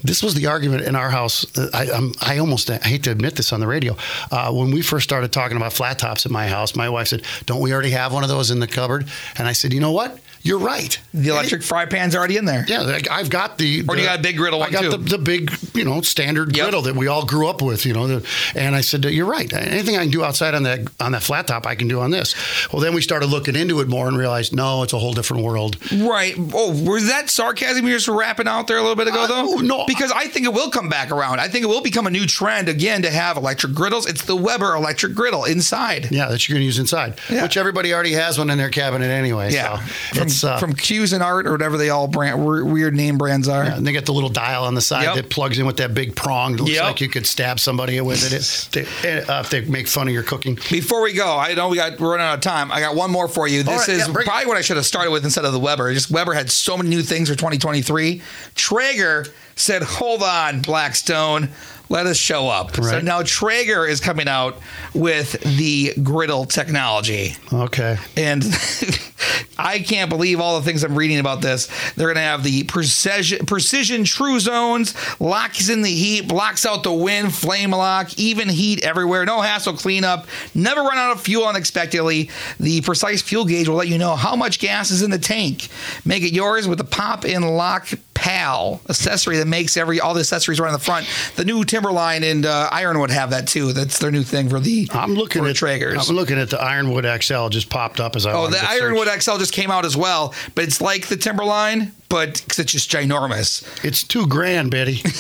This 0.03 0.23
was 0.23 0.35
the 0.35 0.47
argument 0.47 0.85
in 0.85 0.97
our 0.97 1.11
house. 1.11 1.47
I, 1.75 1.91
I'm, 1.91 2.13
I 2.21 2.39
almost 2.39 2.71
I 2.71 2.79
hate 2.79 3.03
to 3.05 3.11
admit 3.11 3.37
this 3.37 3.53
on 3.53 3.61
the 3.61 3.67
radio. 3.67 3.97
Uh, 4.31 4.53
when 4.53 4.71
we 4.71 4.81
first 4.81 5.05
started 5.05 5.33
talking 5.33 5.57
about 5.57 5.73
flat 5.73 5.99
tops 5.99 6.25
at 6.25 6.33
my 6.33 6.49
house, 6.49 6.75
my 6.75 6.89
wife 6.89 7.09
said, 7.09 7.23
"Don't 7.47 7.61
we 7.61 7.73
already 7.73 7.91
have 7.91 8.13
one 8.13 8.23
of 8.23 8.29
those 8.29 8.51
in 8.51 8.61
the 8.61 8.67
cupboard?" 8.67 9.07
And 9.37 9.47
I 9.47 9.53
said, 9.53 9.73
"You 9.73 9.81
know 9.81 9.93
what? 9.93 10.19
You're 10.43 10.59
right. 10.59 10.99
The 11.13 11.29
electric 11.31 11.63
fry 11.63 11.87
pan's 11.87 12.15
already 12.15 12.37
in 12.37 12.45
there. 12.45 12.65
Yeah, 12.69 12.99
I've 13.11 13.29
got 13.31 13.59
the. 13.59 13.83
Or 13.89 13.95
the- 13.97 14.03
you 14.03 14.07
got 14.07 14.19
a 14.21 14.23
big 14.23 14.37
griddle 14.37 14.63
I 14.63 14.71
got 14.71 14.83
too. 14.83 14.91
The, 14.91 14.97
the 14.99 15.19
big, 15.19 15.53
you 15.75 15.85
know, 15.85 16.01
standard 16.01 16.57
Yep. 16.57 16.65
griddle 16.65 16.83
that 16.83 16.95
we 16.97 17.07
all 17.09 17.25
grew 17.27 17.49
up 17.49 17.61
with. 17.61 17.85
You 17.85 17.93
know, 17.95 18.07
the, 18.07 18.27
and 18.55 18.75
I 18.75 18.81
said, 18.81 19.05
"You're 19.05 19.27
right. 19.27 19.53
Anything 19.53 19.97
I 19.97 20.03
can 20.03 20.11
do 20.11 20.25
outside 20.25 20.55
on 20.55 20.63
that 20.65 20.81
on 21.01 21.13
that 21.13 21.23
flat 21.23 21.47
top, 21.49 21.67
I 21.67 21.75
can 21.75 21.89
do 21.89 22.01
on 22.01 22.11
this." 22.11 22.35
Well, 22.73 22.81
then 22.81 22.95
we 22.95 23.03
started 23.03 23.27
looking 23.27 23.57
into 23.57 23.81
it 23.81 23.89
more 23.89 24.09
and 24.09 24.17
realized, 24.17 24.55
no, 24.55 24.83
it's 24.83 24.93
a 24.93 24.99
whole 24.99 25.13
different 25.13 25.43
world. 25.45 25.77
Right. 25.93 26.35
Oh, 26.55 26.71
was 26.89 27.09
that 27.09 27.29
sarcasm 27.31 27.85
you 27.87 27.93
were 27.93 27.99
just 27.99 28.09
rapping 28.09 28.47
out 28.49 28.67
there 28.69 28.77
a 28.79 28.81
little 28.83 28.97
bit 28.97 29.09
ago, 29.09 29.23
Uh, 29.25 29.27
though? 29.27 29.55
no. 29.57 29.85
Because 29.87 30.13
I 30.13 30.27
think 30.29 30.47
it 30.47 30.53
will 30.53 30.71
come 30.71 30.89
back 30.89 31.11
around. 31.11 31.41
I 31.41 31.49
think 31.49 31.65
it 31.65 31.69
will 31.69 31.83
become 31.83 32.07
a 32.07 32.11
new 32.11 32.27
trend 32.27 32.69
again 32.69 33.03
to 33.03 33.11
have 33.11 33.37
electric 33.37 33.75
griddles. 33.75 34.07
It's 34.07 34.25
the 34.25 34.37
Weber 34.37 34.75
electric 34.75 35.15
griddle 35.15 35.45
inside. 35.45 36.09
Yeah, 36.11 36.29
that 36.29 36.49
you're 36.49 36.55
going 36.55 36.63
to 36.63 36.67
use 36.67 36.79
inside, 36.79 37.19
Yeah. 37.29 37.43
which 37.43 37.57
everybody 37.57 37.93
already 37.93 38.13
has 38.13 38.39
one 38.39 38.51
in 38.51 38.59
their 38.59 38.71
cabinet 38.71 39.07
anyway. 39.11 39.53
Yeah. 39.53 39.85
so 40.13 40.28
From, 40.29 40.35
it's 40.35 40.45
uh, 40.45 40.59
from 40.59 40.73
Cuisinart 40.75 41.45
or 41.47 41.53
whatever 41.53 41.77
they 41.77 41.91
all 41.91 42.07
brand 42.09 42.45
weird 42.45 42.95
name 42.95 43.19
brands 43.19 43.49
are. 43.49 43.65
Yeah, 43.65 43.77
and 43.77 43.87
they 43.87 43.93
got 43.93 44.05
the 44.07 44.13
little 44.13 44.31
dial 44.31 44.65
on 44.65 44.75
the 44.75 44.81
side 44.81 45.05
Yep. 45.05 45.15
that 45.17 45.31
plugs 45.31 45.59
in 45.59 45.67
with 45.67 45.79
that 45.79 45.95
big 45.95 46.15
prong. 46.15 46.55
It 46.55 46.61
looks 46.61 46.73
Yep. 46.73 46.83
like 46.85 47.01
you 47.01 47.09
could 47.09 47.27
stab 47.27 47.61
somebody 47.61 48.01
with 48.01 48.25
it 48.25 48.33
if 48.33 48.71
they, 48.71 49.21
uh, 49.23 49.41
if 49.41 49.51
they 49.51 49.63
make 49.63 49.89
fun 49.89 50.09
of 50.09 50.15
your 50.15 50.23
cooking. 50.23 50.59
Before 50.71 51.03
we 51.03 51.13
go, 51.13 51.37
I 51.37 51.55
know 51.55 51.69
we 51.69 51.77
got 51.77 51.99
we're 51.99 52.11
running 52.13 52.27
out 52.27 52.35
of 52.35 52.41
time. 52.41 52.71
I 52.73 52.81
got 52.81 52.95
one 52.95 53.11
more 53.11 53.29
for 53.29 53.49
you. 53.49 53.63
This 53.63 53.89
right, 53.89 53.89
is 53.89 54.07
yeah, 54.07 54.13
bring 54.13 54.27
it. 54.27 54.29
probably 54.29 54.47
what 54.47 54.57
I 54.57 54.61
should 54.63 54.77
have 54.77 54.87
started 54.87 55.11
with 55.11 55.25
instead 55.25 55.45
of 55.45 55.53
the 55.53 55.59
Weber. 55.61 55.93
Just 55.95 56.11
Weber 56.11 56.33
had 56.35 56.51
so 56.51 56.77
many 56.77 56.89
new 56.91 57.03
things 57.03 57.29
for 57.29 57.35
2023. 57.35 58.23
Traeger 58.55 59.27
said, 59.59 59.83
"Hold 59.83 60.23
on, 60.23 60.61
Blackstone." 60.63 61.51
Let 61.91 62.05
us 62.05 62.19
show 62.19 62.49
up. 62.49 62.77
So 62.77 63.01
now 63.01 63.23
Traeger 63.23 63.87
is 63.87 63.99
coming 63.99 64.29
out 64.29 64.59
with 64.93 65.41
the 65.57 65.95
griddle 66.03 66.45
technology. 66.45 67.35
Okay. 67.51 67.97
And 68.15 68.45
I 69.59 69.81
can't 69.81 70.11
believe 70.11 70.39
all 70.39 70.61
the 70.61 70.65
things 70.65 70.85
I'm 70.85 70.97
reading 70.97 71.19
about 71.19 71.41
this. 71.41 71.67
They're 71.95 72.07
going 72.07 72.17
to 72.17 72.21
have 72.21 72.45
the 72.45 72.65
precision, 72.65 73.47
precision 73.47 74.05
true 74.05 74.39
zones, 74.39 74.95
locks 75.19 75.69
in 75.69 75.83
the 75.83 75.91
heat, 75.91 76.29
blocks 76.29 76.67
out 76.67 76.83
the 76.83 76.93
wind, 76.93 77.35
flame 77.35 77.71
lock, 77.71 78.17
even 78.19 78.49
heat 78.49 78.85
everywhere, 78.85 79.25
no 79.25 79.41
hassle 79.41 79.73
cleanup, 79.73 80.27
never 80.55 80.83
run 80.83 80.99
out 80.99 81.13
of 81.13 81.23
fuel 81.23 81.47
unexpectedly. 81.47 82.31
The 82.61 82.83
precise 82.83 83.23
fuel 83.23 83.47
gauge 83.47 83.67
will 83.67 83.77
let 83.77 83.89
you 83.89 83.99
know 83.99 84.15
how 84.15 84.37
much 84.37 84.61
gas 84.61 84.91
is 84.91 85.03
in 85.03 85.11
the 85.11 85.19
tank. 85.19 85.69
Make 86.05 86.23
it 86.23 86.33
yours 86.33 86.69
with 86.69 86.79
the 86.79 86.85
pop 86.85 87.25
in 87.25 87.43
lock 87.43 87.89
PAL 88.19 88.81
accessory 88.89 89.37
that 89.39 89.47
makes 89.47 89.77
every 89.77 90.01
all 90.01 90.13
the 90.15 90.21
accessories 90.21 90.59
right 90.61 90.67
on 90.67 90.73
the 90.73 90.79
front. 90.79 91.07
The 91.37 91.45
new 91.45 91.65
Timberline 91.65 92.25
and 92.25 92.45
uh, 92.45 92.69
Ironwood 92.73 93.11
have 93.11 93.31
that 93.31 93.47
too. 93.49 93.73
That's 93.73 93.99
their 93.99 94.11
new 94.11 94.23
thing 94.25 94.49
for 94.49 94.59
the 94.61 94.89
I'm 94.93 95.15
looking 95.15 95.47
at 95.47 95.55
Traegers. 95.57 96.09
I'm 96.11 96.17
looking 96.17 96.39
at 96.39 96.51
the 96.51 96.61
Ironwood 96.61 97.05
XL 97.23 97.49
just 97.49 97.71
popped 97.71 98.01
up 98.01 98.17
as 98.17 98.27
I. 98.27 98.33
Oh, 98.33 98.47
the 98.49 98.57
to 98.57 98.59
search. 98.59 98.69
Ironwood 98.83 99.09
XL 99.23 99.39
just 99.39 99.53
came 99.53 99.71
out 99.71 99.85
as 99.85 99.97
well, 99.97 100.35
but 100.55 100.65
it's 100.65 100.81
like 100.81 101.07
the 101.07 101.17
Timberline, 101.17 101.93
but 102.09 102.43
'cause 102.49 102.59
it's 102.59 102.73
just 102.73 102.91
ginormous. 102.91 103.63
It's 103.85 104.03
two 104.03 104.27
grand, 104.27 104.71
Betty. 104.71 105.03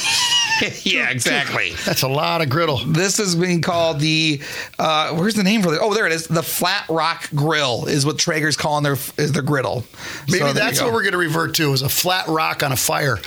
yeah, 0.82 1.10
exactly. 1.10 1.72
That's 1.84 2.02
a 2.02 2.08
lot 2.08 2.40
of 2.42 2.48
griddle. 2.48 2.78
This 2.78 3.18
is 3.18 3.34
being 3.34 3.60
called 3.60 4.00
the 4.00 4.40
uh, 4.78 5.14
where's 5.14 5.34
the 5.34 5.42
name 5.42 5.62
for 5.62 5.74
it? 5.74 5.80
Oh, 5.82 5.94
there 5.94 6.06
it 6.06 6.12
is. 6.12 6.26
The 6.26 6.42
Flat 6.42 6.86
Rock 6.88 7.28
Grill 7.34 7.86
is 7.86 8.04
what 8.06 8.18
Traeger's 8.18 8.56
calling 8.56 8.82
their 8.84 8.96
is 9.16 9.32
their 9.32 9.42
griddle. 9.42 9.84
Maybe 10.28 10.38
So 10.38 10.52
that's 10.52 10.80
go. 10.80 10.86
what 10.86 10.94
we're 10.94 11.02
going 11.02 11.12
to 11.12 11.18
revert 11.18 11.54
to 11.56 11.72
is 11.72 11.82
a 11.82 11.88
flat 11.88 12.26
rock 12.28 12.62
on 12.62 12.72
a 12.72 12.76
fire. 12.76 13.16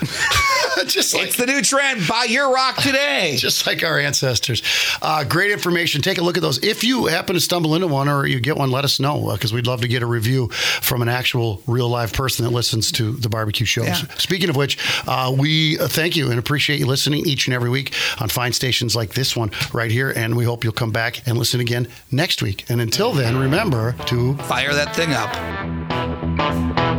just 0.86 1.13
like 1.13 1.28
It's 1.28 1.38
the 1.38 1.46
new 1.46 1.62
trend. 1.62 2.08
Buy 2.08 2.26
your 2.26 2.52
rock 2.54 2.78
today. 2.78 3.36
just 3.38 3.65
like 3.67 3.84
our 3.84 4.00
ancestors. 4.00 4.62
Uh, 5.02 5.24
great 5.24 5.52
information. 5.52 6.02
Take 6.02 6.17
a 6.17 6.22
look 6.24 6.38
at 6.38 6.41
those. 6.41 6.63
If 6.63 6.84
you 6.84 7.08
happen 7.08 7.36
to 7.36 7.41
stumble 7.41 7.76
into 7.76 7.88
one 7.88 8.08
or 8.10 8.26
you 8.26 8.39
get 8.39 8.58
one, 8.58 8.72
let 8.72 8.84
us 8.84 9.00
know 9.00 9.32
because 9.32 9.54
we'd 9.54 9.67
love 9.67 9.82
to 9.82 9.88
get 9.88 10.02
a 10.02 10.06
review 10.06 10.48
from 10.50 11.02
an 11.02 11.10
actual 11.10 11.62
real 11.67 11.89
live 11.89 12.13
person 12.13 12.46
that 12.46 12.52
listens 12.52 12.91
to 12.94 13.12
the 13.13 13.30
barbecue 13.30 13.65
shows. 13.65 13.86
Yeah. 13.86 13.96
Speaking 14.17 14.50
of 14.50 14.56
which, 14.56 14.78
uh, 15.08 15.34
we 15.38 15.80
uh, 15.80 15.88
thank 15.88 16.15
you 16.15 16.30
and 16.30 16.39
appreciate 16.39 16.80
you 16.80 16.86
listening 16.86 17.21
each 17.26 17.48
and 17.48 17.54
every 17.54 17.70
week 17.70 17.94
on 18.20 18.30
fine 18.30 18.54
stations 18.54 18.96
like 18.96 19.14
this 19.14 19.36
one 19.36 19.52
right 19.74 19.92
here. 19.92 20.12
And 20.16 20.36
we 20.36 20.46
hope 20.46 20.64
you'll 20.64 20.74
come 20.74 20.92
back 20.92 21.28
and 21.28 21.38
listen 21.38 21.60
again 21.60 21.88
next 22.12 22.42
week. 22.42 22.66
And 22.70 22.82
until 22.82 23.12
then, 23.12 23.38
remember 23.38 23.94
to 24.08 24.36
Fire 24.38 24.74
that 24.74 24.96
thing 24.96 25.14
up. 25.14 26.92